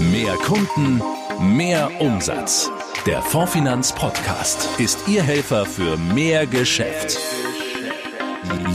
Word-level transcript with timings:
Mehr 0.00 0.34
Kunden, 0.36 1.02
mehr 1.38 1.90
Umsatz. 2.00 2.70
Der 3.04 3.20
Fondfinanz 3.20 3.92
Podcast 3.92 4.66
ist 4.80 5.06
Ihr 5.06 5.22
Helfer 5.22 5.66
für 5.66 5.98
mehr 5.98 6.46
Geschäft. 6.46 7.18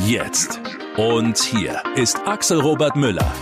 Jetzt. 0.05 0.59
Und 0.97 1.39
hier 1.39 1.81
ist 1.95 2.19
Axel 2.27 2.61
Robert 2.61 2.95
Müller. 2.95 3.33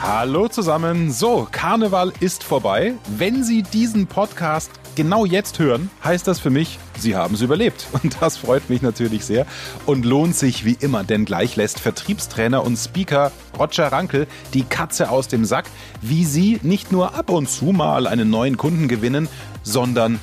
Hallo 0.00 0.48
zusammen. 0.48 1.12
So, 1.12 1.46
Karneval 1.52 2.10
ist 2.20 2.42
vorbei. 2.42 2.94
Wenn 3.18 3.44
Sie 3.44 3.62
diesen 3.64 4.06
Podcast 4.06 4.70
genau 5.00 5.24
jetzt 5.24 5.58
hören, 5.58 5.88
heißt 6.04 6.28
das 6.28 6.40
für 6.40 6.50
mich, 6.50 6.78
Sie 6.98 7.16
haben 7.16 7.34
es 7.34 7.40
überlebt. 7.40 7.86
Und 8.02 8.18
das 8.20 8.36
freut 8.36 8.68
mich 8.68 8.82
natürlich 8.82 9.24
sehr 9.24 9.46
und 9.86 10.04
lohnt 10.04 10.36
sich 10.36 10.66
wie 10.66 10.76
immer, 10.78 11.04
denn 11.04 11.24
gleich 11.24 11.56
lässt 11.56 11.80
Vertriebstrainer 11.80 12.62
und 12.62 12.76
Speaker 12.76 13.32
Roger 13.58 13.90
Rankel 13.90 14.26
die 14.52 14.64
Katze 14.64 15.08
aus 15.08 15.26
dem 15.26 15.46
Sack, 15.46 15.64
wie 16.02 16.26
Sie 16.26 16.60
nicht 16.62 16.92
nur 16.92 17.14
ab 17.14 17.30
und 17.30 17.48
zu 17.48 17.66
mal 17.66 18.06
einen 18.06 18.28
neuen 18.28 18.58
Kunden 18.58 18.88
gewinnen, 18.88 19.26
sondern 19.62 20.20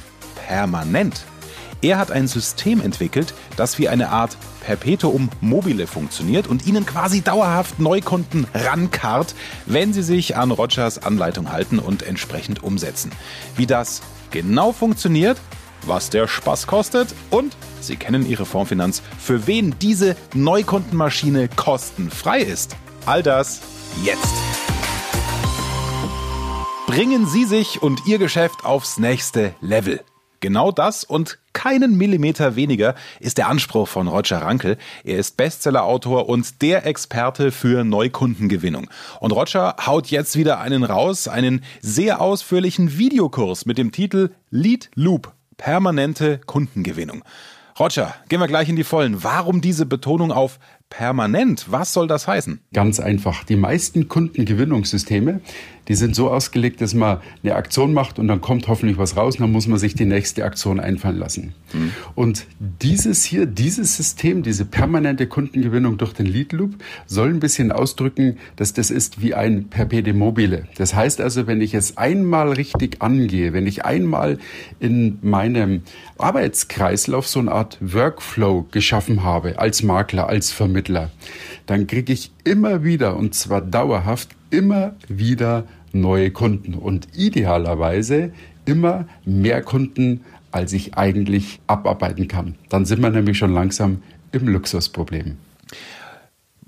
permanent. 0.47 1.25
Er 1.81 1.97
hat 1.99 2.11
ein 2.11 2.27
System 2.27 2.81
entwickelt, 2.81 3.33
das 3.55 3.77
wie 3.77 3.87
eine 3.87 4.09
Art 4.09 4.35
Perpetuum 4.61 5.29
mobile 5.41 5.85
funktioniert 5.87 6.47
und 6.47 6.65
Ihnen 6.65 6.85
quasi 6.85 7.21
dauerhaft 7.21 7.79
Neukunden 7.79 8.47
rankarrt, 8.53 9.35
wenn 9.65 9.93
Sie 9.93 10.01
sich 10.01 10.35
an 10.35 10.51
Rogers 10.51 11.03
Anleitung 11.03 11.51
halten 11.51 11.79
und 11.79 12.03
entsprechend 12.03 12.63
umsetzen. 12.63 13.11
Wie 13.55 13.67
das 13.67 14.01
genau 14.31 14.71
funktioniert, 14.71 15.37
was 15.85 16.09
der 16.09 16.27
Spaß 16.27 16.67
kostet 16.67 17.13
und 17.29 17.55
Sie 17.79 17.95
kennen 17.95 18.27
Ihre 18.27 18.45
Fondsfinanz, 18.45 19.01
für 19.19 19.47
wen 19.47 19.75
diese 19.79 20.15
Neukundenmaschine 20.33 21.47
kostenfrei 21.47 22.41
ist. 22.41 22.75
All 23.05 23.23
das 23.23 23.61
jetzt. 24.03 24.33
Bringen 26.87 27.27
Sie 27.27 27.45
sich 27.45 27.81
und 27.81 28.07
Ihr 28.07 28.17
Geschäft 28.17 28.65
aufs 28.65 28.97
nächste 28.97 29.53
Level. 29.61 30.03
Genau 30.39 30.71
das 30.71 31.03
und 31.03 31.39
keinen 31.53 31.97
Millimeter 31.97 32.55
weniger 32.55 32.93
ist 33.19 33.39
der 33.39 33.47
Anspruch 33.47 33.87
von 33.87 34.07
Roger 34.07 34.41
Rankel. 34.43 34.77
Er 35.03 35.17
ist 35.17 35.37
Bestsellerautor 35.37 36.29
und 36.29 36.61
der 36.61 36.85
Experte 36.85 37.51
für 37.51 37.83
Neukundengewinnung. 37.83 38.89
Und 39.19 39.31
Roger 39.31 39.75
haut 39.85 40.07
jetzt 40.07 40.35
wieder 40.35 40.59
einen 40.59 40.83
raus, 40.83 41.27
einen 41.27 41.63
sehr 41.81 42.21
ausführlichen 42.21 42.99
Videokurs 42.99 43.65
mit 43.65 43.79
dem 43.79 43.91
Titel 43.91 44.29
Lead 44.51 44.91
Loop, 44.93 45.33
permanente 45.57 46.39
Kundengewinnung. 46.45 47.23
Roger, 47.79 48.15
gehen 48.27 48.39
wir 48.39 48.47
gleich 48.47 48.69
in 48.69 48.75
die 48.75 48.83
Vollen. 48.83 49.23
Warum 49.23 49.61
diese 49.61 49.85
Betonung 49.85 50.31
auf 50.31 50.57
permanent? 50.89 51.65
Was 51.69 51.93
soll 51.93 52.07
das 52.07 52.27
heißen? 52.27 52.61
Ganz 52.73 52.99
einfach. 52.99 53.43
Die 53.43 53.55
meisten 53.55 54.07
Kundengewinnungssysteme, 54.07 55.41
die 55.87 55.95
sind 55.95 56.15
so 56.15 56.29
ausgelegt, 56.29 56.81
dass 56.81 56.93
man 56.93 57.19
eine 57.43 57.55
Aktion 57.55 57.93
macht 57.93 58.19
und 58.19 58.27
dann 58.27 58.41
kommt 58.41 58.67
hoffentlich 58.67 58.97
was 58.97 59.15
raus 59.15 59.35
und 59.35 59.41
dann 59.41 59.51
muss 59.51 59.67
man 59.67 59.79
sich 59.79 59.95
die 59.95 60.05
nächste 60.05 60.43
Aktion 60.43 60.79
einfallen 60.79 61.17
lassen. 61.17 61.53
Mhm. 61.73 61.91
Und 62.15 62.45
dieses 62.59 63.23
hier, 63.23 63.45
dieses 63.45 63.95
System, 63.95 64.43
diese 64.43 64.65
permanente 64.65 65.27
Kundengewinnung 65.27 65.97
durch 65.97 66.13
den 66.13 66.25
Lead 66.25 66.51
Loop 66.53 66.75
soll 67.05 67.29
ein 67.29 67.39
bisschen 67.39 67.71
ausdrücken, 67.71 68.37
dass 68.55 68.73
das 68.73 68.89
ist 68.89 69.21
wie 69.21 69.33
ein 69.33 69.69
Perpede 69.69 70.13
mobile. 70.13 70.67
Das 70.77 70.93
heißt 70.93 71.21
also, 71.21 71.47
wenn 71.47 71.61
ich 71.61 71.73
es 71.73 71.97
einmal 71.97 72.53
richtig 72.53 73.01
angehe, 73.01 73.53
wenn 73.53 73.67
ich 73.67 73.85
einmal 73.85 74.39
in 74.79 75.19
meinem 75.21 75.83
Arbeitskreislauf 76.17 77.27
so 77.27 77.39
eine 77.39 77.51
Art 77.51 77.77
Workflow 77.81 78.67
geschaffen 78.71 79.23
habe, 79.23 79.59
als 79.59 79.83
Makler, 79.83 80.27
als 80.27 80.51
Vermittler, 80.51 80.76
dann 81.65 81.87
kriege 81.87 82.13
ich 82.13 82.31
immer 82.43 82.83
wieder, 82.83 83.17
und 83.17 83.35
zwar 83.35 83.61
dauerhaft, 83.61 84.29
immer 84.49 84.95
wieder 85.07 85.65
neue 85.93 86.31
Kunden 86.31 86.73
und 86.73 87.07
idealerweise 87.15 88.31
immer 88.65 89.07
mehr 89.25 89.61
Kunden, 89.61 90.21
als 90.51 90.73
ich 90.73 90.95
eigentlich 90.95 91.59
abarbeiten 91.67 92.27
kann. 92.27 92.55
Dann 92.69 92.85
sind 92.85 93.01
wir 93.01 93.09
nämlich 93.09 93.37
schon 93.37 93.53
langsam 93.53 94.01
im 94.31 94.47
Luxusproblem. 94.47 95.37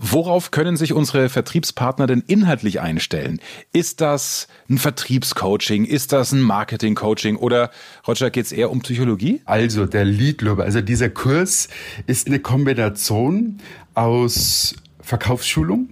Worauf 0.01 0.51
können 0.51 0.77
sich 0.77 0.93
unsere 0.93 1.27
Vertriebspartner 1.27 2.07
denn 2.07 2.23
inhaltlich 2.25 2.79
einstellen? 2.79 3.41
Ist 3.73 3.99
das 3.99 4.47
ein 4.69 4.77
Vertriebscoaching? 4.77 5.83
Ist 5.83 6.13
das 6.13 6.31
ein 6.31 6.39
Marketingcoaching? 6.39 7.35
Oder, 7.35 7.69
Roger, 8.07 8.29
geht 8.29 8.45
es 8.45 8.53
eher 8.53 8.71
um 8.71 8.79
Psychologie? 8.79 9.41
Also, 9.43 9.85
der 9.85 10.05
Lead 10.05 10.41
Loop, 10.41 10.59
also 10.59 10.79
dieser 10.79 11.09
Kurs 11.09 11.67
ist 12.07 12.27
eine 12.27 12.39
Kombination 12.39 13.57
aus 13.93 14.75
Verkaufsschulung, 15.01 15.89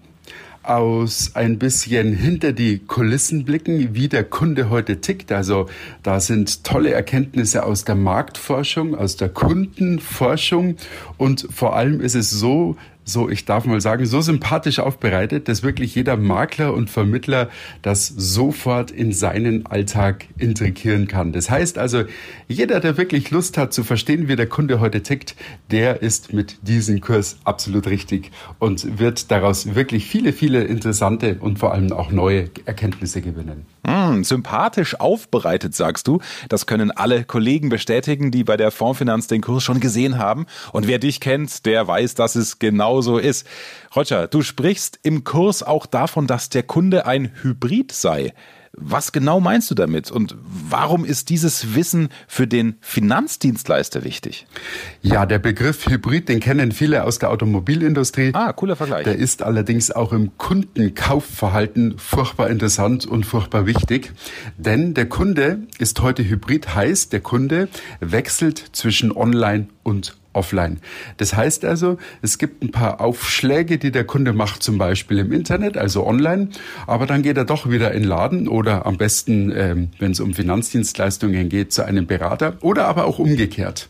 aus 0.64 1.32
ein 1.36 1.58
bisschen 1.58 2.14
hinter 2.14 2.52
die 2.52 2.80
Kulissen 2.80 3.46
blicken, 3.46 3.96
wie 3.96 4.10
der 4.10 4.24
Kunde 4.24 4.70
heute 4.70 5.00
tickt. 5.00 5.32
Also 5.32 5.70
da 6.04 6.20
sind 6.20 6.64
tolle 6.64 6.92
Erkenntnisse 6.92 7.64
aus 7.64 7.86
der 7.86 7.96
Marktforschung, 7.96 8.94
aus 8.94 9.16
der 9.16 9.30
Kundenforschung 9.30 10.76
und 11.18 11.48
vor 11.50 11.76
allem 11.76 12.02
ist 12.02 12.16
es 12.16 12.30
so, 12.30 12.76
so, 13.08 13.30
ich 13.30 13.46
darf 13.46 13.66
mal 13.66 13.80
sagen, 13.80 14.06
so 14.06 14.20
sympathisch 14.20 14.80
aufbereitet, 14.80 15.48
dass 15.48 15.64
wirklich 15.64 15.96
jeder 15.96 16.18
Makler 16.18 16.74
und 16.74 16.90
Vermittler 16.90 17.50
das 17.82 18.08
sofort 18.08 18.92
in 18.92 19.14
seinen 19.14 19.66
Alltag 19.66 20.26
integrieren 20.38 21.08
kann. 21.08 21.32
Das 21.32 21.50
heißt 21.50 21.78
also, 21.78 22.04
jeder, 22.50 22.82
der 22.82 22.98
wirklich 22.98 23.32
Lust 23.32 23.58
hat 23.58 23.74
zu 23.74 23.86
verstehen, 23.86 24.28
wie 24.28 24.36
der 24.36 24.48
Kunde 24.48 24.82
heute 24.82 25.04
tickt, 25.04 25.36
der 25.72 26.02
ist 26.02 26.34
mit 26.34 26.68
diesem 26.68 27.00
Kurs 27.00 27.38
absolut 27.46 27.88
richtig 27.88 28.32
und 28.60 29.00
wird 29.00 29.32
daraus 29.32 29.74
wirklich 29.74 30.06
viele, 30.06 30.34
viele 30.34 30.66
interessante 30.66 31.38
und 31.40 31.60
vor 31.60 31.74
allem 31.74 31.94
auch 31.94 32.12
neue 32.12 32.50
Erkenntnisse 32.66 33.22
gewinnen. 33.22 33.66
Mm, 33.88 34.24
sympathisch 34.24 35.00
aufbereitet, 35.00 35.74
sagst 35.74 36.10
du. 36.10 36.20
Das 36.50 36.66
können 36.66 36.92
alle 36.92 37.24
Kollegen 37.24 37.70
bestätigen, 37.70 38.32
die 38.32 38.44
bei 38.44 38.58
der 38.58 38.70
Fondsfinanz 38.70 39.28
den 39.28 39.42
Kurs 39.42 39.64
schon 39.64 39.80
gesehen 39.80 40.18
haben. 40.18 40.46
Und 40.74 40.88
wer 40.88 41.00
dich 41.00 41.22
kennt, 41.22 41.66
der 41.66 41.88
weiß, 41.88 42.16
dass 42.16 42.36
es 42.36 42.60
genauso 42.98 43.18
ist. 43.20 43.48
Roger, 43.96 44.28
du 44.28 44.42
sprichst 44.42 45.00
im 45.04 45.24
Kurs 45.24 45.64
auch 45.64 45.86
davon, 45.86 46.28
dass 46.28 46.50
der 46.50 46.64
Kunde 46.64 47.06
ein 47.06 47.32
Hybrid 47.42 47.92
sei. 47.92 48.34
Was 48.80 49.12
genau 49.12 49.40
meinst 49.40 49.72
du 49.72 49.76
damit 49.76 50.12
und 50.12 50.36
warum 50.40 51.04
ist 51.04 51.30
dieses 51.30 51.74
Wissen 51.74 52.10
für 52.28 52.46
den 52.46 52.76
Finanzdienstleister 52.82 54.04
wichtig? 54.04 54.46
Ja, 55.02 55.26
der 55.26 55.40
Begriff 55.40 55.88
Hybrid, 55.88 56.30
den 56.30 56.40
kennen 56.40 56.72
viele 56.72 57.04
aus 57.04 57.18
der 57.18 57.32
Automobilindustrie. 57.32 58.32
Ah, 58.34 58.54
cooler 58.54 58.76
Vergleich. 58.76 59.06
Der 59.06 59.16
ist 59.16 59.42
allerdings 59.42 59.90
auch 59.90 60.14
im 60.14 60.38
Kundenkaufverhalten 60.38 61.98
furchtbar 61.98 62.52
interessant 62.52 63.08
und 63.08 63.26
furchtbar 63.26 63.66
wichtig, 63.66 64.12
denn 64.58 64.94
der 64.94 65.10
Kunde 65.10 65.62
ist 65.80 66.02
heute 66.02 66.24
Hybrid, 66.24 66.76
heißt 66.76 67.14
der 67.14 67.22
Kunde 67.22 67.70
wechselt 68.00 68.64
zwischen 68.74 69.12
Online 69.12 69.70
und 69.82 70.18
offline. 70.38 70.80
Das 71.18 71.36
heißt 71.36 71.66
also, 71.66 71.98
es 72.22 72.38
gibt 72.38 72.64
ein 72.64 72.72
paar 72.72 73.02
Aufschläge, 73.02 73.78
die 73.78 73.92
der 73.92 74.04
Kunde 74.04 74.34
macht, 74.34 74.64
zum 74.64 74.78
Beispiel 74.78 75.20
im 75.20 75.32
Internet, 75.32 75.78
also 75.78 76.06
online, 76.06 76.50
aber 76.86 77.06
dann 77.08 77.24
geht 77.24 77.38
er 77.38 77.46
doch 77.46 77.70
wieder 77.70 77.92
in 77.92 78.04
Laden 78.04 78.48
oder 78.48 78.86
am 78.86 78.98
besten, 78.98 79.52
ähm, 79.56 79.90
wenn 80.00 80.12
es 80.12 80.20
um 80.20 80.34
Finanzdienstleistungen 80.34 81.50
geht, 81.50 81.74
zu 81.74 81.84
einem 81.84 82.08
Berater 82.08 82.58
oder 82.62 82.88
aber 82.88 83.06
auch 83.06 83.20
umgekehrt. 83.20 83.90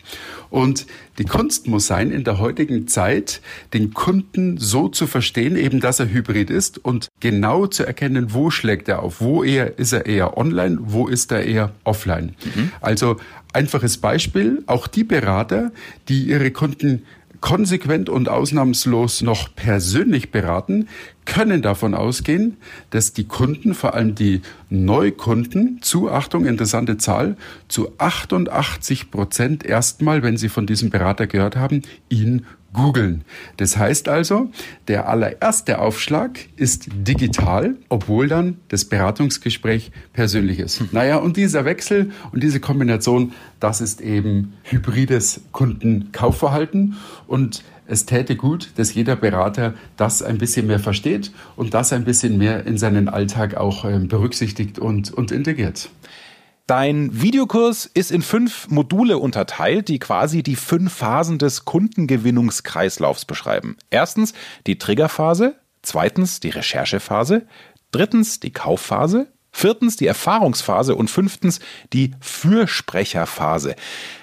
Und 0.49 0.87
die 1.17 1.25
Kunst 1.25 1.67
muss 1.67 1.87
sein, 1.87 2.11
in 2.11 2.23
der 2.23 2.39
heutigen 2.39 2.87
Zeit 2.87 3.41
den 3.73 3.93
Kunden 3.93 4.57
so 4.57 4.87
zu 4.87 5.07
verstehen, 5.07 5.55
eben 5.55 5.79
dass 5.79 5.99
er 5.99 6.09
hybrid 6.09 6.49
ist 6.49 6.83
und 6.83 7.07
genau 7.19 7.67
zu 7.67 7.85
erkennen, 7.85 8.33
wo 8.33 8.49
schlägt 8.49 8.87
er 8.87 9.03
auf, 9.03 9.21
wo 9.21 9.43
eher 9.43 9.77
ist 9.77 9.93
er 9.93 10.05
eher 10.05 10.37
online, 10.37 10.77
wo 10.81 11.07
ist 11.07 11.31
er 11.31 11.43
eher 11.43 11.71
offline. 11.83 12.35
Mhm. 12.55 12.71
Also 12.81 13.17
einfaches 13.53 13.97
Beispiel, 13.97 14.63
auch 14.67 14.87
die 14.87 15.03
Berater, 15.03 15.71
die 16.07 16.23
ihre 16.29 16.51
Kunden 16.51 17.03
konsequent 17.41 18.09
und 18.09 18.29
ausnahmslos 18.29 19.21
noch 19.21 19.53
persönlich 19.55 20.31
beraten, 20.31 20.87
können 21.27 21.61
davon 21.61 21.93
ausgehen, 21.93 22.57
dass 22.89 23.13
die 23.13 23.25
Kunden, 23.25 23.73
vor 23.73 23.93
allem 23.93 24.15
die 24.15 24.41
Neukunden, 24.69 25.79
zu, 25.81 26.09
Achtung, 26.09 26.45
interessante 26.45 26.97
Zahl, 26.97 27.35
zu 27.67 27.91
88 27.97 29.11
Prozent 29.11 29.65
erstmal, 29.65 30.23
wenn 30.23 30.37
sie 30.37 30.49
von 30.49 30.65
diesem 30.65 30.89
Berater 30.89 31.27
gehört 31.27 31.57
haben, 31.57 31.81
ihn 32.09 32.45
googeln. 32.73 33.23
Das 33.57 33.75
heißt 33.77 34.07
also, 34.07 34.51
der 34.87 35.09
allererste 35.09 35.79
Aufschlag 35.79 36.39
ist 36.55 36.87
digital, 36.93 37.75
obwohl 37.89 38.27
dann 38.27 38.57
das 38.69 38.85
Beratungsgespräch 38.85 39.91
persönlich 40.13 40.59
ist. 40.59 40.79
Hm. 40.79 40.89
Naja, 40.91 41.17
und 41.17 41.37
dieser 41.37 41.65
Wechsel 41.65 42.11
und 42.31 42.43
diese 42.43 42.59
Kombination, 42.59 43.33
das 43.59 43.81
ist 43.81 43.99
eben 43.99 44.53
hybrides 44.63 45.41
Kundenkaufverhalten 45.51 46.95
und 47.25 47.63
es 47.87 48.05
täte 48.05 48.35
gut, 48.35 48.71
dass 48.75 48.93
jeder 48.93 49.15
Berater 49.15 49.73
das 49.95 50.21
ein 50.21 50.37
bisschen 50.37 50.67
mehr 50.67 50.79
versteht 50.79 51.31
und 51.55 51.73
das 51.73 51.93
ein 51.93 52.05
bisschen 52.05 52.37
mehr 52.37 52.65
in 52.65 52.77
seinen 52.77 53.09
Alltag 53.09 53.55
auch 53.55 53.85
ähm, 53.85 54.07
berücksichtigt 54.07 54.79
und, 54.79 55.11
und 55.11 55.31
integriert. 55.31 55.89
Dein 56.67 57.21
Videokurs 57.21 57.85
ist 57.85 58.11
in 58.11 58.21
fünf 58.21 58.67
Module 58.67 59.19
unterteilt, 59.19 59.87
die 59.87 59.99
quasi 59.99 60.43
die 60.43 60.57
fünf 60.57 60.93
Phasen 60.93 61.37
des 61.37 61.63
Kundengewinnungskreislaufs 61.63 63.23
beschreiben. 63.23 63.77
Erstens 63.89 64.33
die 64.67 64.77
Triggerphase, 64.77 65.55
zweitens 65.81 66.41
die 66.41 66.49
Recherchephase, 66.49 67.47
drittens 67.91 68.41
die 68.41 68.51
Kaufphase, 68.51 69.31
viertens 69.57 69.95
die 69.95 70.05
Erfahrungsphase 70.05 70.95
und 70.95 71.09
fünftens 71.09 71.59
die 71.91 72.11
Fürsprecherphase. 72.19 73.75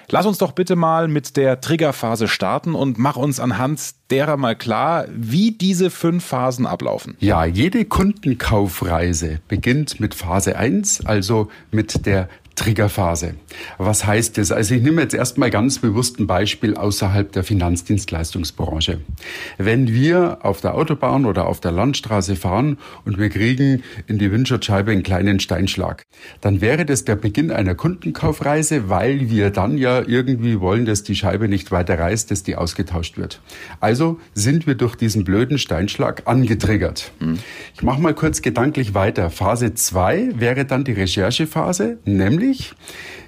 Lass 0.09 0.25
uns 0.25 0.37
doch 0.37 0.53
bitte 0.53 0.75
mal 0.75 1.07
mit 1.07 1.35
der 1.35 1.59
Triggerphase 1.59 2.27
starten 2.27 2.73
und 2.73 2.97
mach 2.97 3.17
uns 3.17 3.39
anhand 3.39 3.81
derer 4.11 4.37
mal 4.37 4.55
klar, 4.55 5.05
wie 5.13 5.51
diese 5.51 5.89
fünf 5.89 6.23
Phasen 6.23 6.65
ablaufen. 6.65 7.17
Ja, 7.19 7.43
jede 7.43 7.83
Kundenkaufreise 7.85 9.39
beginnt 9.47 9.99
mit 9.99 10.15
Phase 10.15 10.55
1, 10.57 11.05
also 11.05 11.49
mit 11.71 12.05
der 12.05 12.29
Triggerphase. 12.55 13.35
Was 13.77 14.05
heißt 14.05 14.37
das? 14.37 14.51
Also 14.51 14.75
ich 14.75 14.81
nehme 14.81 15.01
jetzt 15.01 15.13
erstmal 15.13 15.49
ganz 15.49 15.79
bewusst 15.79 16.19
ein 16.19 16.27
Beispiel 16.27 16.75
außerhalb 16.75 17.31
der 17.31 17.43
Finanzdienstleistungsbranche. 17.43 19.01
Wenn 19.57 19.93
wir 19.93 20.39
auf 20.43 20.61
der 20.61 20.75
Autobahn 20.75 21.25
oder 21.25 21.47
auf 21.47 21.59
der 21.59 21.71
Landstraße 21.71 22.37
fahren 22.37 22.77
und 23.03 23.17
wir 23.17 23.29
kriegen 23.29 23.83
in 24.07 24.17
die 24.17 24.31
Windschutzscheibe 24.31 24.91
einen 24.91 25.03
kleinen 25.03 25.41
Steinschlag, 25.41 26.03
dann 26.39 26.61
wäre 26.61 26.85
das 26.85 27.03
der 27.03 27.17
Beginn 27.17 27.51
einer 27.51 27.75
Kundenkaufreise, 27.75 28.89
weil 28.89 29.29
wir 29.29 29.49
dann 29.49 29.77
ja 29.77 30.01
irgendwie 30.07 30.61
wollen, 30.61 30.85
dass 30.85 31.03
die 31.03 31.15
Scheibe 31.15 31.49
nicht 31.49 31.71
weiter 31.71 31.99
reißt, 31.99 32.31
dass 32.31 32.43
die 32.43 32.55
ausgetauscht 32.55 33.17
wird. 33.17 33.41
Also 33.81 34.19
sind 34.33 34.65
wir 34.65 34.75
durch 34.75 34.95
diesen 34.95 35.25
blöden 35.25 35.57
Steinschlag 35.57 36.23
angetriggert. 36.25 37.11
Ich 37.75 37.83
mache 37.83 38.01
mal 38.01 38.13
kurz 38.13 38.41
gedanklich 38.41 38.93
weiter. 38.93 39.29
Phase 39.29 39.73
2 39.73 40.39
wäre 40.39 40.63
dann 40.63 40.85
die 40.85 40.93
Recherchephase, 40.93 41.97
nämlich 42.05 42.44
nämlich 42.45 42.73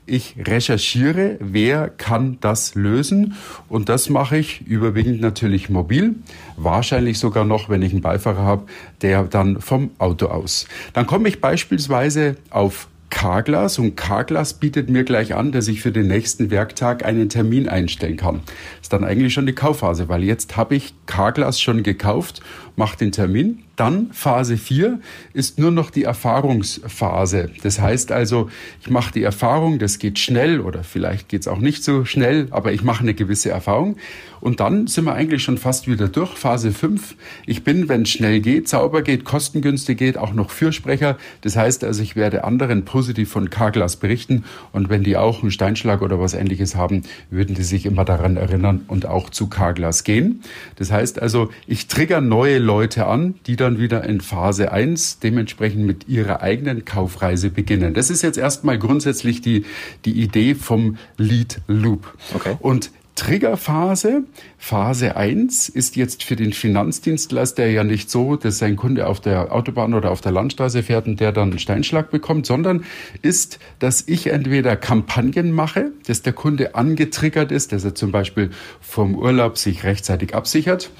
ich 0.05 0.35
recherchiere, 0.37 1.37
wer 1.41 1.89
kann 1.89 2.37
das 2.39 2.75
lösen 2.75 3.35
und 3.67 3.89
das 3.89 4.09
mache 4.09 4.37
ich 4.37 4.65
überwiegend 4.65 5.19
natürlich 5.19 5.69
mobil, 5.69 6.15
wahrscheinlich 6.55 7.19
sogar 7.19 7.43
noch, 7.43 7.67
wenn 7.67 7.81
ich 7.81 7.91
einen 7.91 8.01
Beifahrer 8.01 8.43
habe, 8.43 8.67
der 9.01 9.23
dann 9.23 9.59
vom 9.59 9.91
Auto 9.97 10.27
aus. 10.27 10.65
Dann 10.93 11.07
komme 11.07 11.27
ich 11.27 11.41
beispielsweise 11.41 12.37
auf 12.51 12.87
Carglass 13.09 13.79
und 13.79 13.95
Carglass 13.95 14.53
bietet 14.53 14.89
mir 14.89 15.03
gleich 15.03 15.33
an, 15.33 15.51
dass 15.51 15.67
ich 15.67 15.81
für 15.81 15.91
den 15.91 16.07
nächsten 16.07 16.51
Werktag 16.51 17.05
einen 17.05 17.29
Termin 17.29 17.67
einstellen 17.67 18.17
kann. 18.17 18.41
Ist 18.81 18.93
dann 18.93 19.03
eigentlich 19.03 19.33
schon 19.33 19.45
die 19.45 19.53
Kaufphase, 19.53 20.09
weil 20.09 20.23
jetzt 20.23 20.55
habe 20.55 20.75
ich 20.75 20.93
Carglass 21.05 21.59
schon 21.59 21.83
gekauft, 21.83 22.41
mache 22.77 22.97
den 22.97 23.11
Termin 23.11 23.63
dann 23.77 24.11
Phase 24.11 24.57
4 24.57 24.99
ist 25.33 25.59
nur 25.59 25.69
noch 25.71 25.91
die 25.91 26.03
Erfahrungsphase. 26.03 27.51
Das 27.61 27.79
heißt 27.79 28.11
also, 28.11 28.49
ich 28.81 28.89
mache 28.89 29.13
die 29.13 29.21
Erfahrung, 29.21 29.77
das 29.77 29.99
geht 29.99 30.17
schnell 30.19 30.59
oder 30.59 30.83
vielleicht 30.83 31.29
geht 31.29 31.41
es 31.41 31.47
auch 31.47 31.59
nicht 31.59 31.83
so 31.83 32.03
schnell, 32.03 32.47
aber 32.49 32.73
ich 32.73 32.83
mache 32.83 33.01
eine 33.01 33.13
gewisse 33.13 33.51
Erfahrung. 33.51 33.97
Und 34.39 34.59
dann 34.59 34.87
sind 34.87 35.05
wir 35.05 35.13
eigentlich 35.13 35.43
schon 35.43 35.57
fast 35.57 35.87
wieder 35.87 36.07
durch. 36.07 36.37
Phase 36.37 36.71
5. 36.71 37.15
Ich 37.45 37.63
bin, 37.63 37.89
wenn 37.89 38.03
es 38.03 38.09
schnell 38.09 38.39
geht, 38.39 38.67
sauber 38.67 39.01
geht, 39.01 39.25
kostengünstig 39.25 39.97
geht, 39.97 40.17
auch 40.17 40.33
noch 40.33 40.51
Fürsprecher. 40.51 41.17
Das 41.41 41.55
heißt 41.55 41.83
also, 41.83 42.03
ich 42.03 42.15
werde 42.15 42.43
anderen 42.43 42.85
positiv 42.85 43.31
von 43.31 43.49
Carglass 43.49 43.95
berichten. 43.95 44.43
Und 44.71 44.89
wenn 44.89 45.03
die 45.03 45.17
auch 45.17 45.41
einen 45.41 45.51
Steinschlag 45.51 46.01
oder 46.01 46.19
was 46.19 46.33
ähnliches 46.33 46.75
haben, 46.75 47.03
würden 47.29 47.55
die 47.55 47.63
sich 47.63 47.85
immer 47.85 48.05
daran 48.05 48.37
erinnern 48.37 48.85
und 48.87 49.05
auch 49.05 49.29
zu 49.31 49.47
Carglass 49.47 50.03
gehen. 50.03 50.41
Das 50.75 50.91
heißt 50.91 51.19
also, 51.19 51.49
ich 51.65 51.87
trigger 51.87 52.21
neue 52.21 52.59
Leute 52.67 53.07
an, 53.07 53.35
die 53.47 53.55
dann 53.55 53.79
wieder 53.79 54.03
in 54.03 54.19
Phase 54.19 54.71
1 54.73 55.19
dementsprechend 55.19 55.85
mit 55.85 56.09
ihrer 56.09 56.41
eigenen 56.41 56.83
Kaufreise 56.83 57.49
beginnen. 57.49 57.93
Das 57.93 58.09
ist 58.09 58.21
jetzt 58.21 58.37
erstmal 58.37 58.77
grundsätzlich 58.77 59.41
die, 59.41 59.65
die 60.03 60.21
Idee 60.21 60.53
vom 60.53 60.97
Lead 61.17 61.61
Loop. 61.67 62.13
Okay. 62.35 62.57
Und 62.59 62.91
Triggerphase, 63.17 64.25
Phase 64.59 65.15
1, 65.15 65.69
ist 65.69 65.95
jetzt 65.95 66.23
für 66.23 66.35
den 66.35 66.53
Finanzdienstleister 66.53 67.65
ja 67.65 67.83
nicht 67.83 68.11
so, 68.11 68.35
dass 68.35 68.59
sein 68.59 68.75
Kunde 68.75 69.07
auf 69.07 69.19
der 69.19 69.51
Autobahn 69.51 69.95
oder 69.95 70.11
auf 70.11 70.21
der 70.21 70.31
Landstraße 70.31 70.83
fährt 70.83 71.07
und 71.07 71.19
der 71.19 71.31
dann 71.31 71.49
einen 71.49 71.59
Steinschlag 71.59 72.11
bekommt, 72.11 72.45
sondern 72.45 72.85
ist, 73.23 73.57
dass 73.79 74.07
ich 74.07 74.27
entweder 74.27 74.75
Kampagnen 74.75 75.51
mache, 75.51 75.91
dass 76.05 76.21
der 76.21 76.33
Kunde 76.33 76.75
angetriggert 76.75 77.51
ist, 77.51 77.71
dass 77.71 77.83
er 77.83 77.95
zum 77.95 78.11
Beispiel 78.11 78.51
vom 78.81 79.15
Urlaub 79.15 79.57
sich 79.57 79.83
rechtzeitig 79.83 80.35
absichert, 80.35 80.91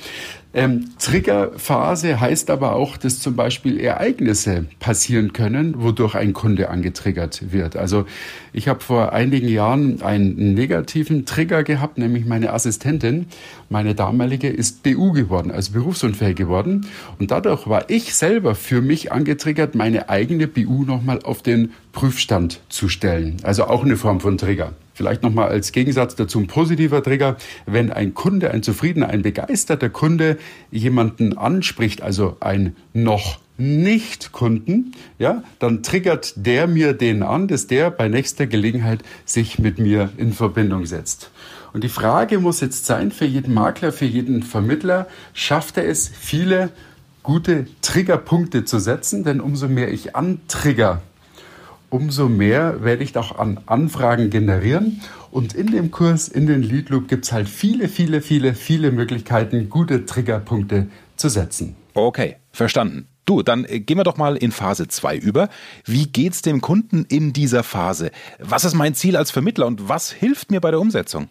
ähm, 0.54 0.90
Triggerphase 0.98 2.20
heißt 2.20 2.50
aber 2.50 2.74
auch, 2.74 2.98
dass 2.98 3.20
zum 3.20 3.36
Beispiel 3.36 3.80
Ereignisse 3.80 4.66
passieren 4.80 5.34
können, 5.34 5.82
wodurch 5.82 6.16
ein 6.16 6.34
Kunde 6.34 6.70
angetriggert 6.70 7.52
wird. 7.52 7.76
Also 7.76 8.06
ich 8.54 8.68
habe 8.68 8.80
vor 8.80 9.12
einigen 9.12 9.50
Jahren 9.50 10.02
einen 10.02 10.54
negativen 10.54 11.26
Trigger 11.26 11.64
gehabt, 11.64 11.98
nämlich 11.98 12.26
meine 12.26 12.54
Assistentin, 12.54 13.28
meine 13.70 13.94
damalige, 13.94 14.48
ist 14.48 14.84
BU 14.84 15.12
geworden, 15.12 15.52
also 15.52 15.74
berufsunfähig 15.74 16.36
geworden. 16.36 16.88
Und 17.20 17.32
dadurch 17.32 17.68
war 17.68 17.90
ich 17.90 18.16
selber 18.16 18.56
für 18.56 18.82
mich 18.82 19.12
angetriggert, 19.12 19.76
meine 19.76 20.10
eigene 20.10 20.48
BU 20.48 20.86
nochmal 20.86 21.20
auf 21.24 21.42
den 21.42 21.74
Prüfstand 21.92 22.62
zu 22.70 22.88
stellen. 22.88 23.38
Also 23.44 23.66
auch 23.66 23.84
eine 23.84 23.98
Form 23.98 24.22
von 24.22 24.38
Trigger. 24.38 24.74
Vielleicht 24.98 25.22
nochmal 25.22 25.50
als 25.50 25.74
Gegensatz 25.74 26.16
dazu 26.16 26.40
ein 26.40 26.48
positiver 26.48 27.04
Trigger. 27.04 27.38
Wenn 27.68 27.92
ein 27.92 28.16
Kunde, 28.16 28.50
ein 28.50 28.64
zufriedener, 28.64 29.10
ein 29.10 29.22
begeisterter 29.22 29.90
Kunde 29.90 30.40
jemanden 30.72 31.38
anspricht, 31.38 32.02
also 32.02 32.38
ein 32.40 32.76
noch 32.94 33.40
nicht 33.60 34.32
Kunden, 34.32 34.94
ja, 35.20 35.44
dann 35.60 35.84
triggert 35.84 36.34
der 36.36 36.66
mir 36.66 36.94
den 36.94 37.22
an, 37.22 37.48
dass 37.48 37.68
der 37.68 37.92
bei 37.92 38.08
nächster 38.08 38.48
Gelegenheit 38.48 39.04
sich 39.24 39.60
mit 39.60 39.78
mir 39.78 40.10
in 40.18 40.34
Verbindung 40.34 40.88
setzt. 40.88 41.30
Und 41.74 41.84
die 41.84 41.90
Frage 41.90 42.40
muss 42.40 42.60
jetzt 42.60 42.88
sein 42.88 43.12
für 43.12 43.26
jeden 43.26 43.54
Makler, 43.54 43.92
für 43.92 44.06
jeden 44.06 44.42
Vermittler, 44.42 45.06
schafft 45.36 45.78
er 45.78 45.88
es, 45.88 46.08
viele 46.08 46.72
gute 47.22 47.68
Triggerpunkte 47.84 48.66
zu 48.66 48.80
setzen? 48.80 49.24
Denn 49.24 49.42
umso 49.42 49.68
mehr 49.68 49.94
ich 49.94 50.16
antrigger, 50.16 51.04
umso 51.90 52.30
mehr 52.30 52.84
werde 52.84 53.04
ich 53.04 53.16
auch 53.18 53.38
an 53.38 53.60
Anfragen 53.66 54.30
generieren. 54.30 55.02
Und 55.32 55.54
in 55.54 55.68
dem 55.68 55.92
Kurs, 55.92 56.28
in 56.28 56.48
den 56.48 56.64
Lead 56.64 56.90
Loop, 56.90 57.08
gibt 57.08 57.26
es 57.26 57.32
halt 57.32 57.50
viele, 57.50 57.88
viele, 57.88 58.22
viele, 58.22 58.56
viele 58.56 58.92
Möglichkeiten, 58.92 59.70
gute 59.70 60.06
Triggerpunkte 60.06 60.88
zu 61.16 61.30
setzen. 61.30 61.76
Okay, 61.94 62.38
verstanden. 62.52 63.08
Du, 63.26 63.44
dann 63.44 63.66
äh, 63.66 63.82
gehen 63.82 63.98
wir 63.98 64.06
doch 64.06 64.18
mal 64.18 64.38
in 64.38 64.52
Phase 64.52 64.88
2 64.88 65.18
über. 65.18 65.50
Wie 65.84 66.08
geht's 66.08 66.42
dem 66.42 66.62
Kunden 66.62 67.06
in 67.10 67.34
dieser 67.34 67.64
Phase? 67.64 68.12
Was 68.40 68.64
ist 68.64 68.74
mein 68.74 68.94
Ziel 68.94 69.18
als 69.18 69.32
Vermittler 69.32 69.68
und 69.68 69.90
was 69.90 70.12
hilft 70.12 70.50
mir 70.50 70.62
bei 70.62 70.72
der 70.72 70.80
Umsetzung? 70.80 71.28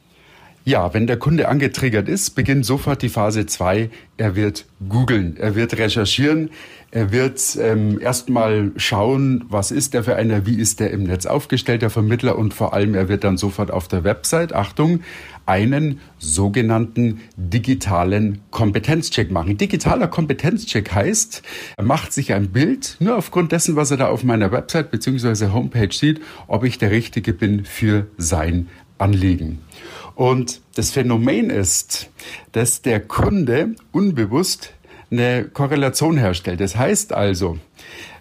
Ja, 0.68 0.92
wenn 0.92 1.06
der 1.06 1.16
Kunde 1.16 1.46
angetriggert 1.46 2.08
ist, 2.08 2.30
beginnt 2.30 2.66
sofort 2.66 3.00
die 3.00 3.08
Phase 3.08 3.46
2. 3.46 3.88
Er 4.16 4.34
wird 4.34 4.64
googeln, 4.88 5.36
er 5.36 5.54
wird 5.54 5.78
recherchieren, 5.78 6.50
er 6.90 7.12
wird 7.12 7.56
ähm, 7.60 8.00
erstmal 8.00 8.72
schauen, 8.74 9.44
was 9.48 9.70
ist 9.70 9.94
der 9.94 10.02
für 10.02 10.16
einer, 10.16 10.44
wie 10.44 10.58
ist 10.58 10.80
der 10.80 10.90
im 10.90 11.04
Netz 11.04 11.24
aufgestellt, 11.24 11.82
der 11.82 11.90
Vermittler 11.90 12.36
und 12.36 12.52
vor 12.52 12.74
allem 12.74 12.96
er 12.96 13.08
wird 13.08 13.22
dann 13.22 13.36
sofort 13.36 13.70
auf 13.70 13.86
der 13.86 14.02
Website, 14.02 14.52
Achtung, 14.56 15.04
einen 15.46 16.00
sogenannten 16.18 17.20
digitalen 17.36 18.40
Kompetenzcheck 18.50 19.30
machen. 19.30 19.56
Digitaler 19.58 20.08
Kompetenzcheck 20.08 20.92
heißt, 20.92 21.42
er 21.76 21.84
macht 21.84 22.12
sich 22.12 22.32
ein 22.32 22.48
Bild 22.48 22.96
nur 22.98 23.16
aufgrund 23.16 23.52
dessen, 23.52 23.76
was 23.76 23.92
er 23.92 23.98
da 23.98 24.08
auf 24.08 24.24
meiner 24.24 24.50
Website 24.50 24.90
bzw. 24.90 25.52
Homepage 25.52 25.92
sieht, 25.92 26.20
ob 26.48 26.64
ich 26.64 26.78
der 26.78 26.90
Richtige 26.90 27.32
bin 27.32 27.64
für 27.64 28.08
sein 28.18 28.66
Anliegen. 28.98 29.60
Und 30.16 30.62
das 30.74 30.90
Phänomen 30.90 31.50
ist, 31.50 32.10
dass 32.52 32.82
der 32.82 33.00
Kunde 33.00 33.76
unbewusst 33.92 34.72
eine 35.10 35.44
Korrelation 35.44 36.16
herstellt. 36.16 36.60
Das 36.60 36.76
heißt 36.76 37.12
also, 37.12 37.58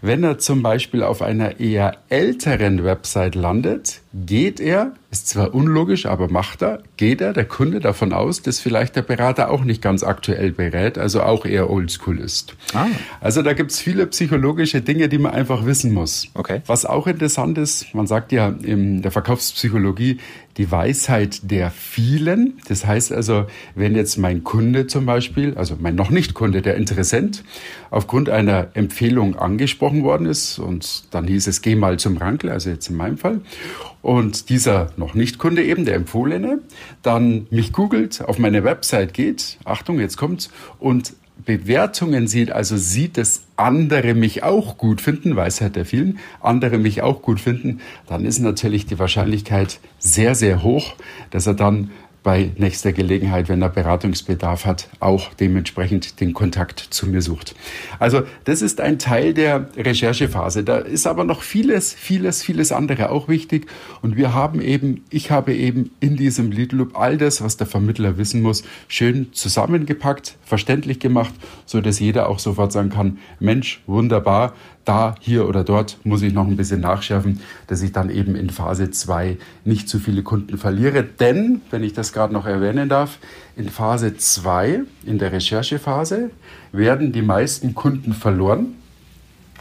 wenn 0.01 0.23
er 0.23 0.37
zum 0.37 0.61
Beispiel 0.61 1.01
auf 1.01 1.23
einer 1.23 1.59
eher 1.59 1.97
älteren 2.09 2.83
Website 2.83 3.33
landet, 3.33 4.01
geht 4.13 4.59
er, 4.59 4.93
ist 5.09 5.29
zwar 5.29 5.55
unlogisch, 5.55 6.05
aber 6.05 6.29
macht 6.29 6.61
er, 6.61 6.83
geht 6.97 7.21
er, 7.21 7.33
der 7.33 7.45
Kunde 7.45 7.79
davon 7.79 8.13
aus, 8.13 8.43
dass 8.43 8.59
vielleicht 8.59 8.95
der 8.95 9.01
Berater 9.01 9.49
auch 9.49 9.63
nicht 9.63 9.81
ganz 9.81 10.03
aktuell 10.03 10.51
berät, 10.51 10.99
also 10.99 11.23
auch 11.23 11.45
eher 11.45 11.71
oldschool 11.71 12.19
ist. 12.19 12.55
Ah. 12.75 12.85
Also 13.19 13.41
da 13.41 13.53
gibt's 13.53 13.79
viele 13.79 14.05
psychologische 14.07 14.81
Dinge, 14.81 15.09
die 15.09 15.17
man 15.17 15.31
einfach 15.31 15.65
wissen 15.65 15.91
muss. 15.91 16.27
Okay. 16.35 16.61
Was 16.67 16.85
auch 16.85 17.07
interessant 17.07 17.57
ist, 17.57 17.95
man 17.95 18.05
sagt 18.05 18.31
ja 18.31 18.53
in 18.61 19.01
der 19.01 19.11
Verkaufspsychologie, 19.11 20.19
die 20.57 20.71
Weisheit 20.71 21.51
der 21.51 21.69
vielen. 21.69 22.59
Das 22.67 22.85
heißt 22.85 23.11
also, 23.11 23.45
wenn 23.75 23.95
jetzt 23.95 24.17
mein 24.17 24.43
Kunde 24.43 24.87
zum 24.87 25.05
Beispiel, 25.05 25.55
also 25.55 25.75
mein 25.79 25.95
noch 25.95 26.09
nicht 26.09 26.33
Kunde, 26.33 26.61
der 26.61 26.75
Interessent, 26.75 27.43
aufgrund 27.91 28.29
einer 28.29 28.69
Empfehlung 28.73 29.35
angesprochen 29.35 30.03
worden 30.03 30.27
ist 30.27 30.59
und 30.59 31.13
dann 31.13 31.27
hieß 31.27 31.47
es, 31.47 31.61
geh 31.61 31.75
mal 31.75 31.97
zum 31.97 32.17
Rankel, 32.17 32.49
also 32.49 32.69
jetzt 32.69 32.89
in 32.89 32.95
meinem 32.95 33.17
Fall, 33.17 33.41
und 34.01 34.49
dieser 34.49 34.91
noch 34.97 35.13
nicht 35.13 35.39
Kunde 35.39 35.63
eben, 35.63 35.83
der 35.85 35.95
Empfohlene, 35.95 36.59
dann 37.01 37.47
mich 37.49 37.73
googelt, 37.73 38.21
auf 38.21 38.39
meine 38.39 38.63
Website 38.63 39.13
geht, 39.13 39.57
Achtung, 39.65 39.99
jetzt 39.99 40.17
kommt's, 40.17 40.49
und 40.79 41.13
Bewertungen 41.43 42.27
sieht, 42.27 42.51
also 42.51 42.77
sieht, 42.77 43.17
dass 43.17 43.43
andere 43.57 44.13
mich 44.13 44.43
auch 44.43 44.77
gut 44.77 45.01
finden, 45.01 45.35
Weisheit 45.35 45.75
der 45.75 45.85
vielen, 45.85 46.19
andere 46.41 46.77
mich 46.77 47.01
auch 47.01 47.21
gut 47.21 47.39
finden, 47.39 47.81
dann 48.07 48.25
ist 48.25 48.39
natürlich 48.39 48.85
die 48.85 48.99
Wahrscheinlichkeit 48.99 49.79
sehr, 49.99 50.35
sehr 50.35 50.63
hoch, 50.63 50.95
dass 51.31 51.47
er 51.47 51.53
dann 51.53 51.91
bei 52.25 52.51
nächster 52.57 52.91
Gelegenheit, 52.91 53.49
wenn 53.49 53.61
er 53.61 53.69
Beratungsbedarf 53.69 54.65
hat, 54.65 54.89
auch 54.99 55.31
dementsprechend 55.35 56.19
den 56.19 56.33
Kontakt 56.33 56.79
zu 56.79 57.05
mir 57.05 57.21
sucht. 57.21 57.53
Also 57.99 58.23
das 58.45 58.63
ist 58.63 58.81
ein 58.81 58.97
Teil 58.97 59.35
der 59.35 59.69
Recherchephase. 59.77 60.63
Da 60.63 60.77
ist 60.77 61.05
aber 61.05 61.23
noch 61.23 61.43
vieles, 61.43 61.93
vieles, 61.93 62.41
vieles 62.41 62.71
andere 62.71 63.11
auch 63.11 63.27
wichtig. 63.27 63.67
Und 64.01 64.17
wir 64.17 64.33
haben 64.33 64.59
eben, 64.59 65.03
ich 65.11 65.29
habe 65.29 65.53
eben 65.53 65.91
in 65.99 66.17
diesem 66.17 66.49
Lead 66.49 66.71
Loop 66.71 66.99
all 66.99 67.17
das, 67.17 67.43
was 67.43 67.57
der 67.57 67.67
Vermittler 67.67 68.17
wissen 68.17 68.41
muss, 68.41 68.63
schön 68.87 69.31
zusammengepackt, 69.31 70.35
verständlich 70.43 70.99
gemacht, 70.99 71.35
so 71.67 71.79
dass 71.79 71.99
jeder 71.99 72.27
auch 72.27 72.39
sofort 72.39 72.71
sagen 72.71 72.89
kann, 72.89 73.19
Mensch, 73.39 73.83
wunderbar, 73.85 74.55
da, 74.85 75.15
hier 75.19 75.49
oder 75.49 75.63
dort 75.63 75.97
muss 76.03 76.21
ich 76.21 76.33
noch 76.33 76.47
ein 76.47 76.55
bisschen 76.55 76.79
nachschärfen, 76.79 77.41
dass 77.67 77.81
ich 77.81 77.91
dann 77.91 78.09
eben 78.09 78.35
in 78.35 78.49
Phase 78.49 78.91
2 78.91 79.37
nicht 79.65 79.89
zu 79.89 79.99
viele 79.99 80.23
Kunden 80.23 80.57
verliere. 80.57 81.03
Denn, 81.03 81.61
wenn 81.71 81.83
ich 81.83 81.93
das 81.93 82.13
gerade 82.15 82.33
noch 82.33 82.47
erwähnen 82.47 82.89
darf, 82.89 83.19
in 83.55 83.69
Phase 83.69 84.17
2, 84.17 84.81
in 85.05 85.19
der 85.19 85.31
Recherchephase, 85.31 86.31
werden 86.71 87.11
die 87.11 87.21
meisten 87.21 87.75
Kunden 87.75 88.13
verloren, 88.13 88.73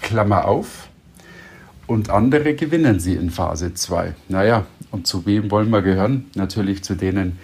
Klammer 0.00 0.46
auf, 0.46 0.88
und 1.86 2.08
andere 2.08 2.54
gewinnen 2.54 2.98
sie 2.98 3.14
in 3.14 3.30
Phase 3.30 3.74
2. 3.74 4.14
Naja, 4.28 4.64
und 4.90 5.06
zu 5.06 5.26
wem 5.26 5.50
wollen 5.50 5.68
wir 5.70 5.82
gehören? 5.82 6.30
Natürlich 6.34 6.82
zu 6.82 6.94
denen, 6.94 7.38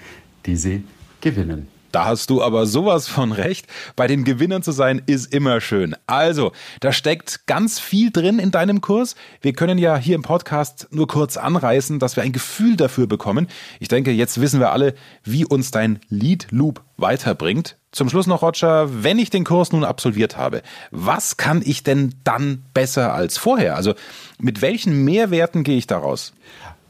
die 0.47 0.57
sie 0.57 0.85
gewinnen. 1.21 1.69
Da 1.93 2.05
hast 2.05 2.31
du 2.31 2.43
aber 2.43 2.67
sowas 2.67 3.09
von 3.09 3.33
recht. 3.33 3.67
Bei 3.97 4.07
den 4.07 4.25
Gewinnern 4.25 4.63
zu 4.63 4.73
sein 4.73 5.03
ist 5.07 5.33
immer 5.35 5.61
schön. 5.61 5.97
Also, 6.07 6.53
da 6.81 6.93
steckt 6.93 7.47
ganz 7.47 7.81
viel 7.81 8.11
drin 8.11 8.39
in 8.39 8.51
deinem 8.51 8.81
Kurs. 8.81 9.17
Wir 9.41 9.53
können 9.53 9.79
ja 9.79 9.97
hier 9.97 10.15
im 10.15 10.23
Podcast 10.23 10.89
nur 10.91 11.09
kurz 11.09 11.37
anreißen, 11.37 11.99
dass 11.99 12.17
wir 12.17 12.23
ein 12.23 12.33
Gefühl 12.33 12.77
dafür 12.77 13.07
bekommen. 13.07 13.49
Ich 13.81 13.89
denke, 13.89 14.13
jetzt 14.13 14.41
wissen 14.41 14.61
wir 14.61 14.73
alle, 14.73 14.95
wie 15.25 15.45
uns 15.45 15.71
dein 15.71 15.99
Lead 16.09 16.47
Loop 16.51 16.83
weiterbringt. 16.97 17.77
Zum 17.93 18.09
Schluss 18.09 18.29
noch, 18.29 18.43
Roger, 18.43 19.03
wenn 19.03 19.19
ich 19.19 19.31
den 19.31 19.45
Kurs 19.45 19.73
nun 19.73 19.83
absolviert 19.83 20.37
habe, 20.37 20.63
was 20.93 21.37
kann 21.37 21.61
ich 21.65 21.83
denn 21.83 22.15
dann 22.23 22.63
besser 22.73 23.15
als 23.15 23.37
vorher? 23.37 23.75
Also, 23.75 23.95
mit 24.39 24.63
welchen 24.63 25.05
Mehrwerten 25.05 25.65
gehe 25.65 25.77
ich 25.77 25.89
daraus? 25.89 26.33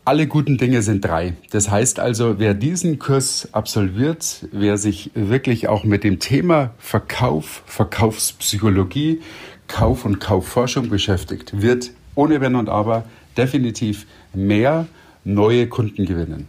Alle 0.07 0.27
guten 0.27 0.57
Dinge 0.57 0.81
sind 0.81 1.05
drei. 1.05 1.35
Das 1.51 1.71
heißt 1.71 2.01
also, 2.01 2.39
wer 2.39 2.55
diesen 2.55 2.99
Kurs 2.99 3.51
absolviert, 3.53 4.47
wer 4.51 4.79
sich 4.79 5.11
wirklich 5.15 5.69
auch 5.69 5.85
mit 5.85 6.05
dem 6.05 6.19
Thema 6.19 6.71
Verkauf, 6.79 7.63
Verkaufspsychologie, 7.67 9.21
Kauf- 9.69 10.07
und 10.07 10.19
Kaufforschung 10.19 10.89
beschäftigt, 10.89 11.61
wird 11.61 11.91
ohne 12.15 12.41
Wenn 12.41 12.55
und 12.55 12.71
Aber 12.71 13.05
definitiv 13.37 14.07
mehr 14.33 14.87
neue 15.25 15.69
Kunden 15.69 16.07
gewinnen. 16.07 16.49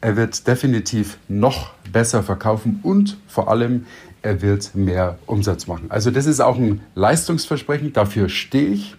Er 0.00 0.16
wird 0.16 0.46
definitiv 0.46 1.18
noch 1.28 1.72
besser 1.92 2.22
verkaufen 2.22 2.80
und 2.82 3.18
vor 3.28 3.50
allem 3.50 3.84
er 4.22 4.40
wird 4.40 4.74
mehr 4.74 5.18
Umsatz 5.26 5.66
machen. 5.66 5.90
Also 5.90 6.10
das 6.10 6.24
ist 6.24 6.40
auch 6.40 6.56
ein 6.56 6.80
Leistungsversprechen, 6.94 7.92
dafür 7.92 8.30
stehe 8.30 8.68
ich. 8.68 8.96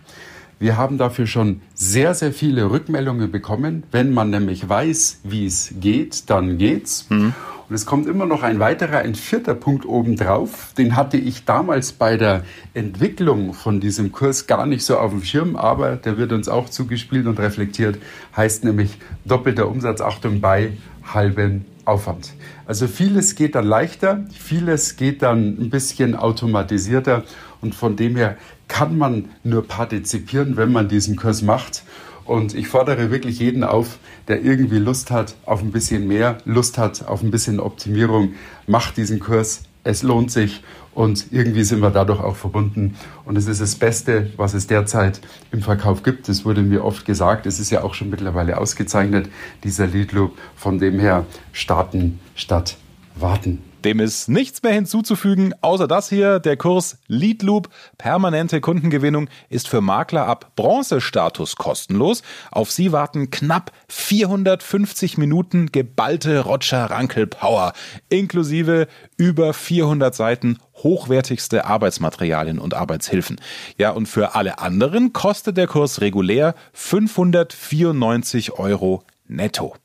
Wir 0.60 0.76
haben 0.76 0.98
dafür 0.98 1.28
schon 1.28 1.62
sehr, 1.76 2.16
sehr 2.16 2.34
viele 2.34 2.72
Rückmeldungen 2.72 3.32
bekommen. 3.32 3.84
Wenn 3.92 4.14
man 4.14 4.32
nämlich 4.32 4.68
weiß, 4.68 5.22
wie 5.24 5.46
es 5.46 5.74
geht, 5.80 6.30
dann 6.30 6.58
geht's. 6.58 7.06
Mhm. 7.10 7.34
Und 7.70 7.76
es 7.76 7.86
kommt 7.86 8.08
immer 8.08 8.26
noch 8.26 8.44
ein 8.44 8.60
weiterer, 8.60 9.00
ein 9.00 9.14
vierter 9.14 9.54
Punkt 9.54 9.86
obendrauf. 9.86 10.74
Den 10.78 10.96
hatte 10.96 11.18
ich 11.18 11.44
damals 11.44 11.92
bei 11.92 12.16
der 12.16 12.44
Entwicklung 12.74 13.54
von 13.54 13.82
diesem 13.82 14.14
Kurs 14.14 14.48
gar 14.48 14.66
nicht 14.66 14.84
so 14.84 14.98
auf 14.98 15.12
dem 15.12 15.24
Schirm, 15.24 15.58
aber 15.58 15.98
der 15.98 16.18
wird 16.18 16.32
uns 16.32 16.48
auch 16.48 16.70
zugespielt 16.70 17.28
und 17.28 17.40
reflektiert. 17.40 17.98
Heißt 18.36 18.64
nämlich 18.64 18.98
doppelter 19.26 19.68
Umsatz, 19.68 20.00
Achtung, 20.00 20.40
bei 20.40 20.72
halben 21.14 21.66
Aufwand. 21.84 22.34
Also 22.66 22.88
vieles 22.88 23.36
geht 23.36 23.56
dann 23.56 23.66
leichter, 23.66 24.26
vieles 24.34 24.96
geht 24.96 25.22
dann 25.22 25.58
ein 25.60 25.70
bisschen 25.70 26.16
automatisierter 26.16 27.24
und 27.62 27.76
von 27.76 27.96
dem 27.96 28.16
her 28.16 28.38
kann 28.68 28.98
man 28.98 29.30
nur 29.44 29.68
partizipieren, 29.68 30.58
wenn 30.58 30.72
man 30.72 30.88
diesen 30.88 31.16
Kurs 31.16 31.42
macht. 31.42 31.84
Und 32.26 32.54
ich 32.54 32.68
fordere 32.68 33.10
wirklich 33.10 33.40
jeden 33.40 33.64
auf, 33.64 34.00
der 34.28 34.44
irgendwie 34.44 34.80
Lust 34.80 35.12
hat 35.12 35.36
auf 35.46 35.62
ein 35.62 35.72
bisschen 35.72 36.08
mehr, 36.08 36.40
Lust 36.44 36.78
hat 36.78 37.08
auf 37.08 37.24
ein 37.24 37.32
bisschen 37.32 37.60
Optimierung, 37.60 38.34
macht 38.68 38.98
diesen 38.98 39.20
Kurs. 39.20 39.64
Es 39.86 40.04
lohnt 40.04 40.32
sich 40.32 40.62
und 40.94 41.28
irgendwie 41.32 41.64
sind 41.64 41.80
wir 41.80 41.92
dadurch 41.92 42.20
auch 42.20 42.36
verbunden. 42.36 42.96
Und 43.24 43.38
es 43.38 43.48
ist 43.48 43.62
das 43.62 43.76
Beste, 43.76 44.32
was 44.36 44.54
es 44.54 44.68
derzeit 44.68 45.22
im 45.52 45.62
Verkauf 45.62 46.04
gibt. 46.04 46.28
Das 46.28 46.44
wurde 46.44 46.64
mir 46.64 46.84
oft 46.84 47.06
gesagt. 47.06 47.46
Es 47.46 47.60
ist 47.60 47.70
ja 47.70 47.84
auch 47.84 47.94
schon 47.94 48.10
mittlerweile 48.10 48.58
ausgezeichnet, 48.58 49.30
dieser 49.64 49.88
Lead 49.88 50.12
Loop. 50.12 50.38
Von 50.56 50.80
dem 50.80 51.00
her 51.00 51.26
starten 51.54 52.20
statt 52.36 52.78
warten. 53.16 53.67
Dem 53.86 54.00
ist 54.00 54.28
nichts 54.28 54.64
mehr 54.64 54.74
hinzuzufügen, 54.74 55.54
außer 55.62 55.88
das 55.88 56.10
hier. 56.10 56.40
Der 56.40 56.58
Kurs 56.58 56.98
Lead 57.08 57.44
Loop, 57.44 57.70
permanente 57.98 58.60
Kundengewinnung, 58.60 59.30
ist 59.50 59.68
für 59.68 59.82
Makler 59.82 60.26
ab 60.26 60.52
Bronzestatus 60.56 61.56
kostenlos. 61.56 62.24
Auf 62.52 62.72
Sie 62.72 62.92
warten 62.92 63.30
knapp 63.30 63.72
450 63.88 65.20
Minuten 65.20 65.72
geballte 65.72 66.40
Roger 66.40 66.86
Rankel 66.86 67.28
Power, 67.28 67.74
inklusive 68.10 68.88
über 69.16 69.54
400 69.54 70.14
Seiten 70.14 70.58
hochwertigste 70.78 71.66
Arbeitsmaterialien 71.66 72.60
und 72.60 72.74
Arbeitshilfen. 72.74 73.40
Ja, 73.78 73.92
und 73.92 74.08
für 74.08 74.36
alle 74.36 74.60
anderen 74.60 75.14
kostet 75.14 75.56
der 75.56 75.68
Kurs 75.68 76.02
regulär 76.02 76.56
594 76.74 78.54
Euro 78.54 79.04
netto. 79.28 79.76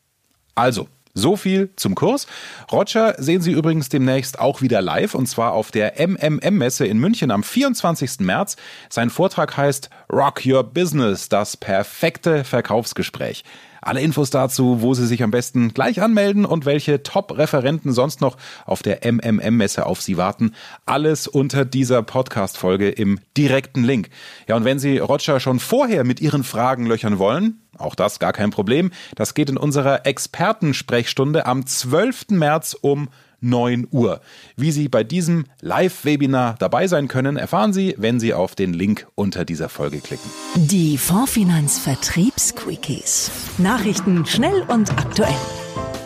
Also, 0.55 0.89
so 1.15 1.37
viel 1.37 1.71
zum 1.77 1.95
Kurs. 1.95 2.27
Roger 2.71 3.15
sehen 3.19 3.43
Sie 3.43 3.53
übrigens 3.53 3.89
demnächst 3.89 4.39
auch 4.39 4.63
wieder 4.63 4.83
live 4.83 5.15
und 5.15 5.27
zwar 5.27 5.53
auf 5.53 5.71
der 5.71 5.95
MMM-Messe 5.99 6.87
in 6.87 6.99
München 6.99 7.31
am 7.31 7.43
24. 7.43 8.21
März. 8.21 8.57
Sein 8.89 9.11
Vortrag 9.11 9.57
heißt 9.57 9.91
Rock 10.13 10.43
Your 10.47 10.65
Business, 10.65 11.29
das 11.29 11.57
perfekte 11.57 12.45
Verkaufsgespräch. 12.45 13.45
Alle 13.83 14.01
Infos 14.01 14.31
dazu, 14.31 14.81
wo 14.81 14.95
Sie 14.95 15.07
sich 15.07 15.25
am 15.25 15.33
besten 15.33 15.75
gleich 15.75 16.01
anmelden 16.01 16.45
und 16.45 16.65
welche 16.67 17.03
Top-Referenten 17.03 17.93
sonst 17.93 18.21
noch 18.21 18.37
auf 18.65 18.81
der 18.83 19.01
MMM-Messe 19.05 19.87
auf 19.87 20.01
Sie 20.01 20.17
warten. 20.17 20.53
Alles 20.87 21.27
unter 21.27 21.65
dieser 21.65 22.03
Podcast-Folge 22.03 22.91
im 22.91 23.19
direkten 23.37 23.83
Link. 23.83 24.09
Ja, 24.47 24.55
und 24.55 24.65
wenn 24.65 24.79
Sie 24.79 24.99
Roger 24.99 25.41
schon 25.41 25.59
vorher 25.59 26.05
mit 26.05 26.21
Ihren 26.21 26.45
Fragen 26.45 26.87
löchern 26.87 27.19
wollen, 27.19 27.61
auch 27.77 27.97
das 27.97 28.21
gar 28.21 28.33
kein 28.33 28.51
Problem. 28.51 28.93
Das 29.17 29.35
geht 29.35 29.51
in 29.51 29.57
unserer 29.57 30.07
Expertensprechstunde 30.07 31.47
am 31.47 31.67
12. 31.67 32.31
März 32.31 32.77
um 32.81 33.09
9 33.43 33.89
Uhr. 33.91 34.21
Wie 34.57 34.71
Sie 34.71 34.89
bei 34.89 35.05
diesem 35.05 35.45
Live-Webinar 35.61 36.57
dabei 36.59 36.87
sein 36.87 37.09
können, 37.09 37.37
erfahren 37.37 37.73
Sie, 37.73 37.95
wenn 37.99 38.21
Sie 38.21 38.33
auf 38.33 38.55
den 38.55 38.73
Link 38.73 39.07
unter 39.15 39.45
dieser 39.45 39.69
Folge 39.69 39.99
klicken. 40.01 40.31
Die 40.57 40.97
Fondsfinanz 40.97 41.79
Vertriebsquickies. 41.79 43.31
Nachrichten 43.59 44.25
schnell 44.25 44.63
und 44.69 44.91
aktuell. 44.93 45.35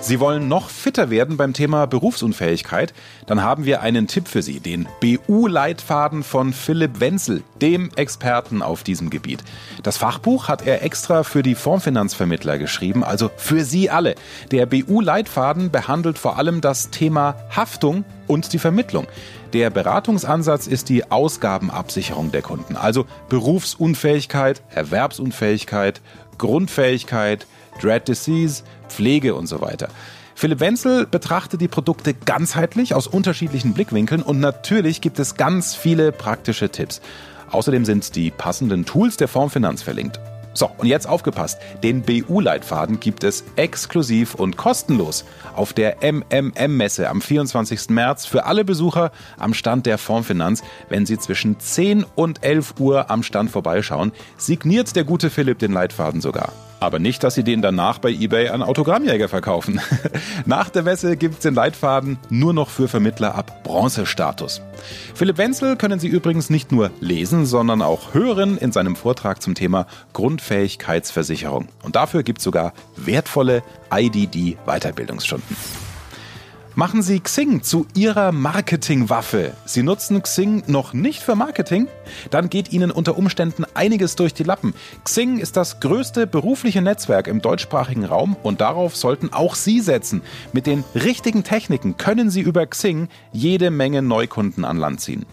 Sie 0.06 0.20
wollen 0.20 0.46
noch 0.46 0.70
fitter 0.70 1.10
werden 1.10 1.36
beim 1.36 1.52
Thema 1.52 1.86
Berufsunfähigkeit? 1.86 2.94
Dann 3.26 3.42
haben 3.42 3.64
wir 3.64 3.80
einen 3.80 4.06
Tipp 4.06 4.28
für 4.28 4.40
Sie, 4.40 4.60
den 4.60 4.86
BU-Leitfaden 5.00 6.22
von 6.22 6.52
Philipp 6.52 7.00
Wenzel, 7.00 7.42
dem 7.60 7.90
Experten 7.96 8.62
auf 8.62 8.84
diesem 8.84 9.10
Gebiet. 9.10 9.42
Das 9.82 9.96
Fachbuch 9.96 10.46
hat 10.46 10.64
er 10.64 10.84
extra 10.84 11.25
für 11.25 11.42
die 11.42 11.56
Fondsfinanzvermittler 11.56 12.56
geschrieben, 12.56 13.02
also 13.02 13.32
für 13.36 13.64
Sie 13.64 13.90
alle. 13.90 14.14
Der 14.52 14.66
BU-Leitfaden 14.66 15.72
behandelt 15.72 16.18
vor 16.18 16.38
allem 16.38 16.60
das 16.60 16.90
Thema 16.90 17.34
Haftung 17.50 18.04
und 18.28 18.52
die 18.52 18.60
Vermittlung. 18.60 19.08
Der 19.54 19.70
Beratungsansatz 19.70 20.68
ist 20.68 20.88
die 20.88 21.10
Ausgabenabsicherung 21.10 22.30
der 22.30 22.42
Kunden, 22.42 22.76
also 22.76 23.06
Berufsunfähigkeit, 23.28 24.62
Erwerbsunfähigkeit, 24.72 26.00
Grundfähigkeit, 26.38 27.48
Dread 27.80 28.09
Disease, 28.09 28.62
Pflege 28.88 29.35
und 29.35 29.47
so 29.47 29.61
weiter. 29.61 29.88
Philipp 30.35 30.61
Wenzel 30.61 31.06
betrachtet 31.06 31.61
die 31.62 31.68
Produkte 31.68 32.12
ganzheitlich 32.12 32.95
aus 32.95 33.06
unterschiedlichen 33.06 33.73
Blickwinkeln 33.73 34.23
und 34.23 34.38
natürlich 34.38 35.00
gibt 35.00 35.18
es 35.18 35.37
ganz 35.37 35.75
viele 35.75 36.12
praktische 36.12 36.68
Tipps. 36.68 37.00
Außerdem 37.50 37.85
sind 37.85 38.14
die 38.16 38.30
passenden 38.30 38.85
Tools 38.85 39.16
der 39.16 39.28
Formfinanz 39.28 39.83
verlinkt. 39.83 40.21
So, 40.56 40.71
und 40.78 40.87
jetzt 40.87 41.06
aufgepasst. 41.06 41.59
Den 41.83 42.00
BU-Leitfaden 42.02 42.99
gibt 42.99 43.25
es 43.25 43.45
exklusiv 43.56 44.35
und 44.35 44.56
kostenlos 44.56 45.26
auf 45.54 45.75
der 45.75 45.99
MMM-Messe 46.00 47.11
am 47.11 47.21
24. 47.21 47.90
März 47.90 48.25
für 48.25 48.47
alle 48.47 48.64
Besucher 48.64 49.12
am 49.38 49.52
Stand 49.52 49.85
der 49.85 49.99
Formfinanz, 49.99 50.62
wenn 50.88 51.04
sie 51.04 51.18
zwischen 51.18 51.61
10 51.61 52.06
und 52.14 52.42
11 52.42 52.75
Uhr 52.78 53.11
am 53.11 53.23
Stand 53.23 53.50
vorbeischauen. 53.50 54.12
Signiert 54.38 54.97
der 54.97 55.04
gute 55.04 55.28
Philipp 55.28 55.59
den 55.59 55.73
Leitfaden 55.73 56.23
sogar. 56.23 56.52
Aber 56.78 56.99
nicht, 56.99 57.25
dass 57.25 57.35
Sie 57.35 57.42
den 57.42 57.62
danach 57.62 57.99
bei 57.99 58.11
eBay 58.11 58.49
an 58.49 58.62
Autogrammjäger 58.62 59.28
verkaufen. 59.28 59.80
Nach 60.45 60.68
der 60.68 60.83
Messe 60.83 61.16
gibt 61.16 61.35
es 61.37 61.40
den 61.40 61.54
Leitfaden 61.54 62.18
nur 62.28 62.52
noch 62.52 62.68
für 62.68 62.88
Vermittler 62.88 63.35
ab 63.35 63.64
Bronzestatus. 63.64 64.61
Philipp 65.14 65.38
Wenzel 65.38 65.76
können 65.76 65.99
Sie 65.99 66.09
übrigens 66.09 66.50
nicht 66.50 66.73
nur 66.73 66.90
lesen, 67.00 67.47
sondern 67.47 67.80
auch 67.80 68.12
hören 68.14 68.59
in 68.59 68.73
seinem 68.73 68.97
Vortrag 68.97 69.42
zum 69.42 69.54
Thema 69.54 69.87
Grundfähigkeitsversicherung. 70.12 71.68
Und 71.83 71.97
dafür 71.97 72.23
gibt 72.23 72.38
es 72.38 72.45
sogar 72.45 72.73
wertvolle 72.97 73.62
IDD-Weiterbildungsstunden. 73.90 75.56
Machen 76.78 77.00
Sie 77.00 77.21
Xing 77.21 77.62
zu 77.62 77.87
Ihrer 77.95 78.33
Marketingwaffe. 78.33 79.54
Sie 79.64 79.83
nutzen 79.83 80.23
Xing 80.23 80.62
noch 80.66 80.92
nicht 80.92 81.23
für 81.23 81.35
Marketing? 81.35 81.88
Dann 82.30 82.50
geht 82.50 82.71
Ihnen 82.71 82.90
unter 82.90 83.16
Umständen 83.16 83.64
einiges 83.73 84.14
durch 84.14 84.35
die 84.35 84.42
Lappen. 84.42 84.75
Xing 85.02 85.38
ist 85.38 85.56
das 85.56 85.80
größte 85.80 86.26
berufliche 86.26 86.83
Netzwerk 86.83 87.28
im 87.28 87.40
deutschsprachigen 87.40 88.04
Raum 88.04 88.37
und 88.42 88.61
darauf 88.61 88.95
sollten 88.95 89.33
auch 89.33 89.54
Sie 89.54 89.80
setzen. 89.80 90.21
Mit 90.52 90.66
den 90.66 90.85
richtigen 90.95 91.45
Techniken 91.45 91.97
können 91.97 92.28
Sie 92.28 92.42
über 92.42 92.66
Xing 92.66 93.09
jede 93.33 93.71
Menge 93.71 94.02
Neukunden 94.02 94.66
an 94.66 94.76
Land 94.76 95.00
ziehen. 95.00 95.25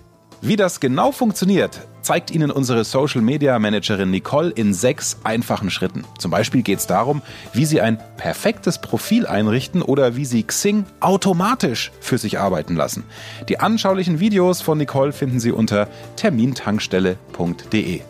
Wie 0.46 0.58
das 0.58 0.82
genau 0.82 1.14
funktioniert, 1.14 1.80
zeigt 2.02 2.30
Ihnen 2.30 2.52
unsere 2.52 2.84
Social 2.84 3.22
Media 3.22 3.58
Managerin 3.60 4.12
Nicole 4.12 4.50
in 4.50 4.74
sechs 4.74 5.16
einfachen 5.24 5.70
Schritten. 5.70 6.04
Zum 6.20 6.32
Beispiel 6.32 6.64
geht 6.64 6.80
es 6.80 6.86
darum, 6.86 7.22
wie 7.54 7.64
Sie 7.64 7.80
ein 7.80 7.98
perfektes 8.18 8.82
Profil 8.82 9.26
einrichten 9.26 9.82
oder 9.82 10.18
wie 10.18 10.26
Sie 10.26 10.44
Xing 10.44 10.84
automatisch 11.00 11.94
für 12.02 12.18
sich 12.18 12.40
arbeiten 12.40 12.76
lassen. 12.76 13.06
Die 13.48 13.62
anschaulichen 13.62 14.20
Videos 14.20 14.62
von 14.62 14.78
Nicole 14.80 15.14
finden 15.14 15.40
Sie 15.40 15.54
unter 15.54 15.88
termintankstelle.de. 16.18 18.02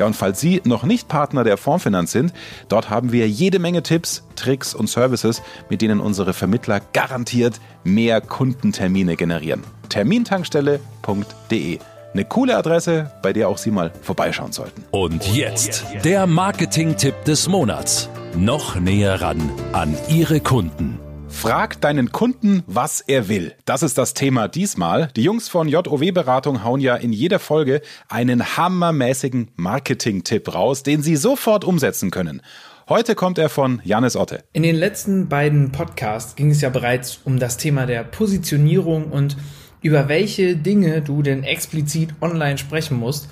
Ja, 0.00 0.06
und 0.06 0.16
falls 0.16 0.40
Sie 0.40 0.62
noch 0.64 0.84
nicht 0.84 1.08
Partner 1.08 1.44
der 1.44 1.58
Fondsfinanz 1.58 2.12
sind, 2.12 2.32
dort 2.70 2.88
haben 2.88 3.12
wir 3.12 3.28
jede 3.28 3.58
Menge 3.58 3.82
Tipps, 3.82 4.24
Tricks 4.34 4.74
und 4.74 4.88
Services, 4.88 5.42
mit 5.68 5.82
denen 5.82 6.00
unsere 6.00 6.32
Vermittler 6.32 6.80
garantiert 6.94 7.60
mehr 7.84 8.22
Kundentermine 8.22 9.16
generieren. 9.16 9.62
Termintankstelle.de. 9.90 11.80
Eine 12.14 12.24
coole 12.24 12.56
Adresse, 12.56 13.10
bei 13.20 13.34
der 13.34 13.50
auch 13.50 13.58
Sie 13.58 13.70
mal 13.70 13.92
vorbeischauen 14.00 14.52
sollten. 14.52 14.86
Und 14.90 15.34
jetzt 15.34 15.84
der 16.02 16.26
Marketing-Tipp 16.26 17.26
des 17.26 17.46
Monats. 17.46 18.08
Noch 18.34 18.76
näher 18.76 19.20
ran 19.20 19.50
an 19.72 19.94
Ihre 20.08 20.40
Kunden. 20.40 20.98
Frag 21.30 21.80
deinen 21.80 22.12
Kunden, 22.12 22.62
was 22.66 23.00
er 23.00 23.28
will. 23.28 23.54
Das 23.64 23.82
ist 23.82 23.96
das 23.96 24.12
Thema 24.12 24.48
diesmal. 24.48 25.08
Die 25.16 25.22
Jungs 25.22 25.48
von 25.48 25.68
JOW 25.68 26.12
Beratung 26.12 26.64
hauen 26.64 26.80
ja 26.80 26.96
in 26.96 27.12
jeder 27.12 27.38
Folge 27.38 27.80
einen 28.08 28.56
hammermäßigen 28.56 29.48
Marketing-Tipp 29.56 30.54
raus, 30.54 30.82
den 30.82 31.02
sie 31.02 31.16
sofort 31.16 31.64
umsetzen 31.64 32.10
können. 32.10 32.42
Heute 32.88 33.14
kommt 33.14 33.38
er 33.38 33.48
von 33.48 33.80
Janis 33.84 34.16
Otte. 34.16 34.42
In 34.52 34.64
den 34.64 34.76
letzten 34.76 35.28
beiden 35.28 35.72
Podcasts 35.72 36.36
ging 36.36 36.50
es 36.50 36.60
ja 36.60 36.68
bereits 36.68 37.20
um 37.24 37.38
das 37.38 37.56
Thema 37.56 37.86
der 37.86 38.04
Positionierung 38.04 39.04
und 39.04 39.36
über 39.80 40.08
welche 40.08 40.56
Dinge 40.56 41.00
du 41.00 41.22
denn 41.22 41.44
explizit 41.44 42.10
online 42.20 42.58
sprechen 42.58 42.98
musst, 42.98 43.28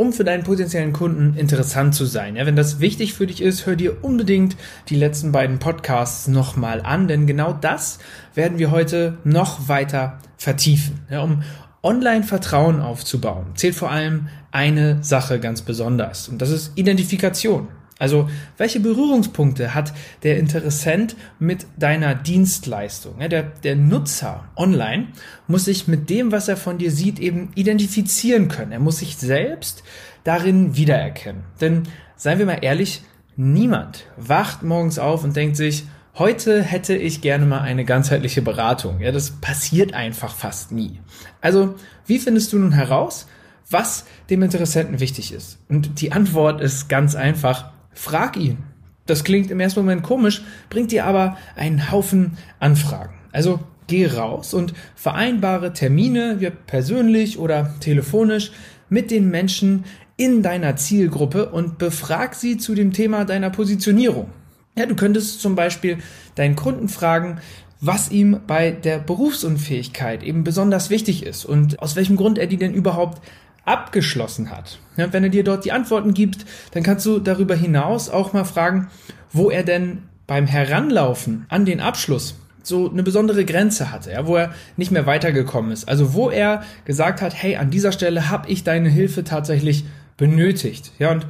um 0.00 0.14
für 0.14 0.24
deinen 0.24 0.44
potenziellen 0.44 0.94
Kunden 0.94 1.36
interessant 1.36 1.94
zu 1.94 2.06
sein. 2.06 2.36
Ja, 2.36 2.46
wenn 2.46 2.56
das 2.56 2.80
wichtig 2.80 3.12
für 3.12 3.26
dich 3.26 3.42
ist, 3.42 3.66
hör 3.66 3.76
dir 3.76 4.02
unbedingt 4.02 4.56
die 4.88 4.96
letzten 4.96 5.30
beiden 5.30 5.58
Podcasts 5.58 6.26
nochmal 6.26 6.80
an, 6.80 7.06
denn 7.06 7.26
genau 7.26 7.52
das 7.52 7.98
werden 8.34 8.58
wir 8.58 8.70
heute 8.70 9.18
noch 9.24 9.68
weiter 9.68 10.18
vertiefen. 10.38 11.00
Ja, 11.10 11.20
um 11.20 11.42
online 11.82 12.22
Vertrauen 12.22 12.80
aufzubauen, 12.80 13.48
zählt 13.56 13.74
vor 13.74 13.90
allem 13.90 14.28
eine 14.52 15.04
Sache 15.04 15.38
ganz 15.38 15.60
besonders 15.60 16.30
und 16.30 16.40
das 16.40 16.48
ist 16.48 16.72
Identifikation. 16.76 17.68
Also, 18.00 18.30
welche 18.56 18.80
Berührungspunkte 18.80 19.74
hat 19.74 19.92
der 20.22 20.38
Interessent 20.38 21.16
mit 21.38 21.66
deiner 21.78 22.14
Dienstleistung? 22.14 23.18
Der, 23.18 23.42
der 23.42 23.76
Nutzer 23.76 24.48
online 24.56 25.08
muss 25.46 25.66
sich 25.66 25.86
mit 25.86 26.08
dem, 26.08 26.32
was 26.32 26.48
er 26.48 26.56
von 26.56 26.78
dir 26.78 26.90
sieht, 26.90 27.18
eben 27.18 27.50
identifizieren 27.54 28.48
können. 28.48 28.72
Er 28.72 28.80
muss 28.80 29.00
sich 29.00 29.18
selbst 29.18 29.84
darin 30.24 30.76
wiedererkennen. 30.76 31.42
Denn, 31.60 31.82
seien 32.16 32.38
wir 32.38 32.46
mal 32.46 32.60
ehrlich, 32.62 33.02
niemand 33.36 34.06
wacht 34.16 34.62
morgens 34.62 34.98
auf 34.98 35.22
und 35.22 35.36
denkt 35.36 35.56
sich, 35.56 35.84
heute 36.14 36.62
hätte 36.62 36.96
ich 36.96 37.20
gerne 37.20 37.44
mal 37.44 37.60
eine 37.60 37.84
ganzheitliche 37.84 38.40
Beratung. 38.40 39.00
Ja, 39.00 39.12
das 39.12 39.32
passiert 39.32 39.92
einfach 39.92 40.34
fast 40.34 40.72
nie. 40.72 41.00
Also, 41.42 41.74
wie 42.06 42.18
findest 42.18 42.54
du 42.54 42.60
nun 42.60 42.72
heraus, 42.72 43.28
was 43.68 44.06
dem 44.30 44.42
Interessenten 44.42 45.00
wichtig 45.00 45.34
ist? 45.34 45.58
Und 45.68 46.00
die 46.00 46.12
Antwort 46.12 46.62
ist 46.62 46.88
ganz 46.88 47.14
einfach, 47.14 47.72
Frag 47.92 48.36
ihn. 48.36 48.58
Das 49.06 49.24
klingt 49.24 49.50
im 49.50 49.60
ersten 49.60 49.80
Moment 49.80 50.02
komisch, 50.02 50.42
bringt 50.68 50.92
dir 50.92 51.04
aber 51.04 51.36
einen 51.56 51.90
Haufen 51.90 52.38
Anfragen. 52.60 53.14
Also 53.32 53.60
geh 53.86 54.06
raus 54.06 54.54
und 54.54 54.72
vereinbare 54.94 55.72
Termine, 55.72 56.38
persönlich 56.66 57.38
oder 57.38 57.74
telefonisch, 57.80 58.52
mit 58.88 59.10
den 59.10 59.30
Menschen 59.30 59.84
in 60.16 60.42
deiner 60.42 60.76
Zielgruppe 60.76 61.48
und 61.50 61.78
befrag 61.78 62.34
sie 62.34 62.58
zu 62.58 62.74
dem 62.74 62.92
Thema 62.92 63.24
deiner 63.24 63.50
Positionierung. 63.50 64.28
Ja, 64.76 64.86
du 64.86 64.94
könntest 64.94 65.40
zum 65.40 65.54
Beispiel 65.56 65.98
deinen 66.34 66.56
Kunden 66.56 66.88
fragen, 66.88 67.40
was 67.80 68.10
ihm 68.10 68.40
bei 68.46 68.70
der 68.70 68.98
Berufsunfähigkeit 68.98 70.22
eben 70.22 70.44
besonders 70.44 70.90
wichtig 70.90 71.24
ist 71.24 71.44
und 71.44 71.80
aus 71.80 71.96
welchem 71.96 72.16
Grund 72.16 72.38
er 72.38 72.46
die 72.46 72.58
denn 72.58 72.74
überhaupt 72.74 73.22
abgeschlossen 73.70 74.50
hat. 74.50 74.78
Ja, 74.96 75.12
wenn 75.12 75.22
er 75.22 75.30
dir 75.30 75.44
dort 75.44 75.64
die 75.64 75.72
Antworten 75.72 76.12
gibt, 76.12 76.44
dann 76.72 76.82
kannst 76.82 77.06
du 77.06 77.20
darüber 77.20 77.54
hinaus 77.54 78.10
auch 78.10 78.32
mal 78.32 78.44
fragen, 78.44 78.88
wo 79.32 79.50
er 79.50 79.62
denn 79.62 80.02
beim 80.26 80.46
Heranlaufen 80.46 81.46
an 81.48 81.64
den 81.64 81.80
Abschluss 81.80 82.36
so 82.62 82.90
eine 82.90 83.02
besondere 83.02 83.44
Grenze 83.44 83.90
hatte, 83.90 84.12
ja, 84.12 84.26
wo 84.26 84.36
er 84.36 84.52
nicht 84.76 84.90
mehr 84.90 85.06
weitergekommen 85.06 85.72
ist. 85.72 85.88
Also 85.88 86.14
wo 86.14 86.30
er 86.30 86.62
gesagt 86.84 87.22
hat, 87.22 87.34
hey, 87.34 87.56
an 87.56 87.70
dieser 87.70 87.92
Stelle 87.92 88.28
habe 88.28 88.50
ich 88.50 88.64
deine 88.64 88.88
Hilfe 88.88 89.24
tatsächlich 89.24 89.84
benötigt. 90.16 90.92
Ja, 90.98 91.12
und 91.12 91.26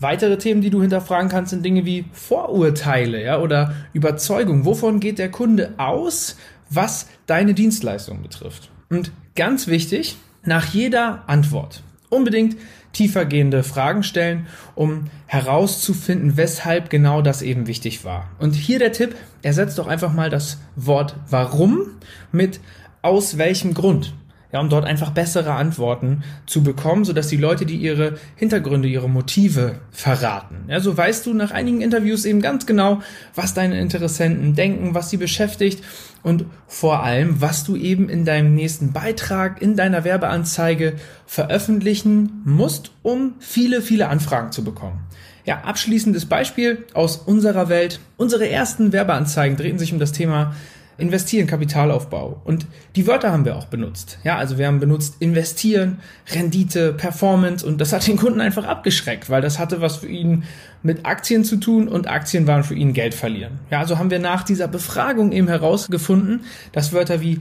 weitere 0.00 0.38
Themen, 0.38 0.62
die 0.62 0.70
du 0.70 0.80
hinterfragen 0.80 1.30
kannst, 1.30 1.50
sind 1.50 1.64
Dinge 1.64 1.84
wie 1.84 2.06
Vorurteile, 2.12 3.22
ja, 3.22 3.38
oder 3.38 3.74
Überzeugung. 3.92 4.64
Wovon 4.64 4.98
geht 4.98 5.18
der 5.18 5.30
Kunde 5.30 5.74
aus, 5.76 6.36
was 6.68 7.08
deine 7.26 7.54
Dienstleistung 7.54 8.22
betrifft? 8.22 8.70
Und 8.90 9.12
ganz 9.36 9.68
wichtig, 9.68 10.16
nach 10.46 10.66
jeder 10.66 11.24
Antwort 11.26 11.82
unbedingt 12.08 12.56
tiefergehende 12.92 13.62
Fragen 13.62 14.02
stellen, 14.02 14.46
um 14.74 15.10
herauszufinden, 15.26 16.36
weshalb 16.36 16.88
genau 16.88 17.20
das 17.20 17.42
eben 17.42 17.66
wichtig 17.66 18.04
war. 18.04 18.30
Und 18.38 18.54
hier 18.54 18.78
der 18.78 18.92
Tipp, 18.92 19.14
ersetzt 19.42 19.78
doch 19.78 19.86
einfach 19.86 20.12
mal 20.12 20.30
das 20.30 20.58
Wort 20.76 21.16
warum 21.28 21.82
mit 22.32 22.60
aus 23.02 23.38
welchem 23.38 23.74
Grund 23.74 24.14
ja, 24.52 24.60
um 24.60 24.68
dort 24.68 24.84
einfach 24.84 25.10
bessere 25.10 25.52
Antworten 25.52 26.22
zu 26.46 26.62
bekommen, 26.62 27.04
sodass 27.04 27.28
die 27.28 27.36
Leute, 27.36 27.66
die 27.66 27.76
ihre 27.76 28.14
Hintergründe, 28.36 28.88
ihre 28.88 29.08
Motive 29.08 29.76
verraten. 29.90 30.64
Ja, 30.68 30.80
so 30.80 30.96
weißt 30.96 31.26
du 31.26 31.34
nach 31.34 31.50
einigen 31.50 31.80
Interviews 31.80 32.24
eben 32.24 32.40
ganz 32.40 32.66
genau, 32.66 33.00
was 33.34 33.54
deine 33.54 33.80
Interessenten 33.80 34.54
denken, 34.54 34.94
was 34.94 35.10
sie 35.10 35.16
beschäftigt 35.16 35.82
und 36.22 36.44
vor 36.66 37.02
allem, 37.02 37.40
was 37.40 37.64
du 37.64 37.76
eben 37.76 38.08
in 38.08 38.24
deinem 38.24 38.54
nächsten 38.54 38.92
Beitrag, 38.92 39.60
in 39.62 39.76
deiner 39.76 40.04
Werbeanzeige 40.04 40.94
veröffentlichen 41.26 42.42
musst, 42.44 42.92
um 43.02 43.34
viele, 43.38 43.82
viele 43.82 44.08
Anfragen 44.08 44.52
zu 44.52 44.64
bekommen. 44.64 45.00
Ja, 45.44 45.60
abschließendes 45.60 46.26
Beispiel 46.26 46.84
aus 46.92 47.16
unserer 47.18 47.68
Welt. 47.68 48.00
Unsere 48.16 48.48
ersten 48.48 48.92
Werbeanzeigen 48.92 49.56
drehten 49.56 49.78
sich 49.78 49.92
um 49.92 50.00
das 50.00 50.10
Thema 50.10 50.56
investieren, 50.98 51.46
Kapitalaufbau. 51.46 52.40
Und 52.44 52.66
die 52.94 53.06
Wörter 53.06 53.32
haben 53.32 53.44
wir 53.44 53.56
auch 53.56 53.66
benutzt. 53.66 54.18
Ja, 54.24 54.36
also 54.36 54.58
wir 54.58 54.66
haben 54.66 54.80
benutzt 54.80 55.16
investieren, 55.20 55.98
Rendite, 56.32 56.92
Performance 56.92 57.66
und 57.66 57.80
das 57.80 57.92
hat 57.92 58.06
den 58.06 58.16
Kunden 58.16 58.40
einfach 58.40 58.64
abgeschreckt, 58.64 59.28
weil 59.28 59.42
das 59.42 59.58
hatte 59.58 59.80
was 59.80 59.96
für 59.98 60.08
ihn 60.08 60.44
mit 60.82 61.04
Aktien 61.04 61.44
zu 61.44 61.56
tun 61.56 61.88
und 61.88 62.08
Aktien 62.08 62.46
waren 62.46 62.64
für 62.64 62.74
ihn 62.74 62.92
Geld 62.92 63.14
verlieren. 63.14 63.58
Ja, 63.70 63.80
also 63.80 63.98
haben 63.98 64.10
wir 64.10 64.18
nach 64.18 64.42
dieser 64.42 64.68
Befragung 64.68 65.32
eben 65.32 65.48
herausgefunden, 65.48 66.44
dass 66.72 66.92
Wörter 66.92 67.20
wie 67.20 67.40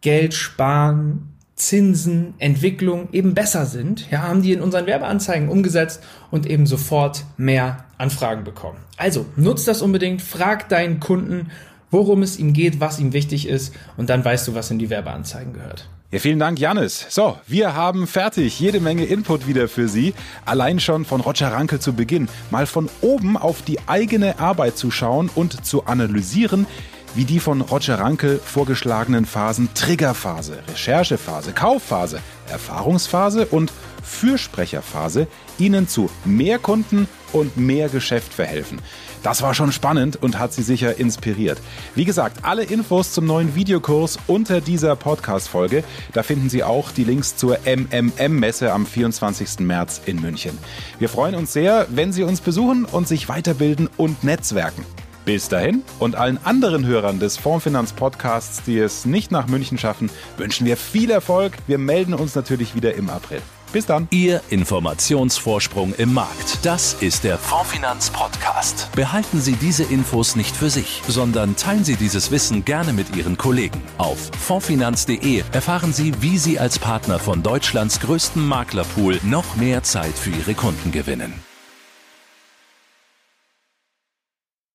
Geld 0.00 0.34
sparen, 0.34 1.30
Zinsen, 1.60 2.34
Entwicklung 2.38 3.08
eben 3.12 3.34
besser 3.34 3.66
sind. 3.66 4.10
Ja, 4.10 4.22
haben 4.22 4.42
die 4.42 4.52
in 4.52 4.62
unseren 4.62 4.86
Werbeanzeigen 4.86 5.48
umgesetzt 5.48 6.02
und 6.30 6.46
eben 6.46 6.66
sofort 6.66 7.24
mehr 7.36 7.84
Anfragen 7.98 8.44
bekommen. 8.44 8.78
Also 8.96 9.26
nutzt 9.36 9.68
das 9.68 9.82
unbedingt, 9.82 10.22
frag 10.22 10.70
deinen 10.70 11.00
Kunden 11.00 11.50
worum 11.90 12.22
es 12.22 12.38
ihm 12.38 12.52
geht, 12.52 12.80
was 12.80 13.00
ihm 13.00 13.12
wichtig 13.12 13.46
ist 13.46 13.74
und 13.96 14.10
dann 14.10 14.24
weißt 14.24 14.48
du, 14.48 14.54
was 14.54 14.70
in 14.70 14.78
die 14.78 14.90
Werbeanzeigen 14.90 15.52
gehört. 15.52 15.88
Ja, 16.12 16.18
vielen 16.18 16.40
Dank, 16.40 16.58
Janis. 16.58 17.06
So, 17.08 17.38
wir 17.46 17.74
haben 17.74 18.08
fertig. 18.08 18.58
Jede 18.58 18.80
Menge 18.80 19.04
Input 19.04 19.46
wieder 19.46 19.68
für 19.68 19.86
Sie. 19.86 20.12
Allein 20.44 20.80
schon 20.80 21.04
von 21.04 21.20
Roger 21.20 21.52
Ranke 21.52 21.78
zu 21.78 21.92
Beginn. 21.92 22.28
Mal 22.50 22.66
von 22.66 22.88
oben 23.00 23.36
auf 23.36 23.62
die 23.62 23.78
eigene 23.86 24.40
Arbeit 24.40 24.76
zu 24.76 24.90
schauen 24.90 25.30
und 25.32 25.64
zu 25.64 25.84
analysieren, 25.84 26.66
wie 27.14 27.24
die 27.24 27.38
von 27.38 27.60
Roger 27.60 28.00
Ranke 28.00 28.40
vorgeschlagenen 28.44 29.24
Phasen 29.24 29.68
Triggerphase, 29.74 30.58
Recherchephase, 30.72 31.52
Kaufphase, 31.52 32.20
Erfahrungsphase 32.48 33.46
und 33.46 33.72
Fürsprecherphase 34.02 35.28
Ihnen 35.58 35.86
zu 35.86 36.10
mehr 36.24 36.58
Kunden 36.58 37.06
und 37.32 37.56
mehr 37.56 37.88
Geschäft 37.88 38.34
verhelfen. 38.34 38.80
Das 39.22 39.42
war 39.42 39.52
schon 39.54 39.70
spannend 39.70 40.16
und 40.22 40.38
hat 40.38 40.54
Sie 40.54 40.62
sicher 40.62 40.98
inspiriert. 40.98 41.58
Wie 41.94 42.06
gesagt, 42.06 42.38
alle 42.42 42.62
Infos 42.62 43.12
zum 43.12 43.26
neuen 43.26 43.54
Videokurs 43.54 44.18
unter 44.26 44.60
dieser 44.62 44.96
Podcast-Folge. 44.96 45.84
Da 46.14 46.22
finden 46.22 46.48
Sie 46.48 46.64
auch 46.64 46.90
die 46.90 47.04
Links 47.04 47.36
zur 47.36 47.58
MMM-Messe 47.64 48.72
am 48.72 48.86
24. 48.86 49.60
März 49.60 50.00
in 50.06 50.20
München. 50.20 50.56
Wir 50.98 51.10
freuen 51.10 51.34
uns 51.34 51.52
sehr, 51.52 51.86
wenn 51.90 52.12
Sie 52.12 52.22
uns 52.22 52.40
besuchen 52.40 52.86
und 52.86 53.08
sich 53.08 53.28
weiterbilden 53.28 53.90
und 53.98 54.24
netzwerken. 54.24 54.86
Bis 55.26 55.48
dahin 55.48 55.82
und 55.98 56.16
allen 56.16 56.38
anderen 56.44 56.86
Hörern 56.86 57.20
des 57.20 57.36
Fondsfinanz 57.36 57.92
Podcasts, 57.92 58.62
die 58.62 58.78
es 58.78 59.04
nicht 59.04 59.30
nach 59.30 59.48
München 59.48 59.76
schaffen, 59.76 60.10
wünschen 60.38 60.66
wir 60.66 60.78
viel 60.78 61.10
Erfolg. 61.10 61.52
Wir 61.66 61.76
melden 61.76 62.14
uns 62.14 62.34
natürlich 62.34 62.74
wieder 62.74 62.94
im 62.94 63.10
April. 63.10 63.42
Bis 63.72 63.86
dann. 63.86 64.08
Ihr 64.10 64.40
Informationsvorsprung 64.50 65.94
im 65.94 66.14
Markt. 66.14 66.64
Das 66.64 66.94
ist 66.94 67.24
der 67.24 67.38
Fondsfinanz 67.38 68.10
Podcast. 68.10 68.88
Behalten 68.94 69.40
Sie 69.40 69.52
diese 69.52 69.84
Infos 69.84 70.36
nicht 70.36 70.54
für 70.54 70.70
sich, 70.70 71.02
sondern 71.08 71.56
teilen 71.56 71.84
Sie 71.84 71.96
dieses 71.96 72.30
Wissen 72.30 72.64
gerne 72.64 72.92
mit 72.92 73.16
Ihren 73.16 73.36
Kollegen. 73.36 73.80
Auf 73.98 74.30
fondsfinanz.de 74.40 75.44
erfahren 75.52 75.92
Sie, 75.92 76.12
wie 76.20 76.38
Sie 76.38 76.58
als 76.58 76.78
Partner 76.78 77.18
von 77.18 77.42
Deutschlands 77.42 78.00
größtem 78.00 78.46
Maklerpool 78.46 79.20
noch 79.22 79.56
mehr 79.56 79.82
Zeit 79.82 80.16
für 80.18 80.30
Ihre 80.30 80.54
Kunden 80.54 80.92
gewinnen. 80.92 81.49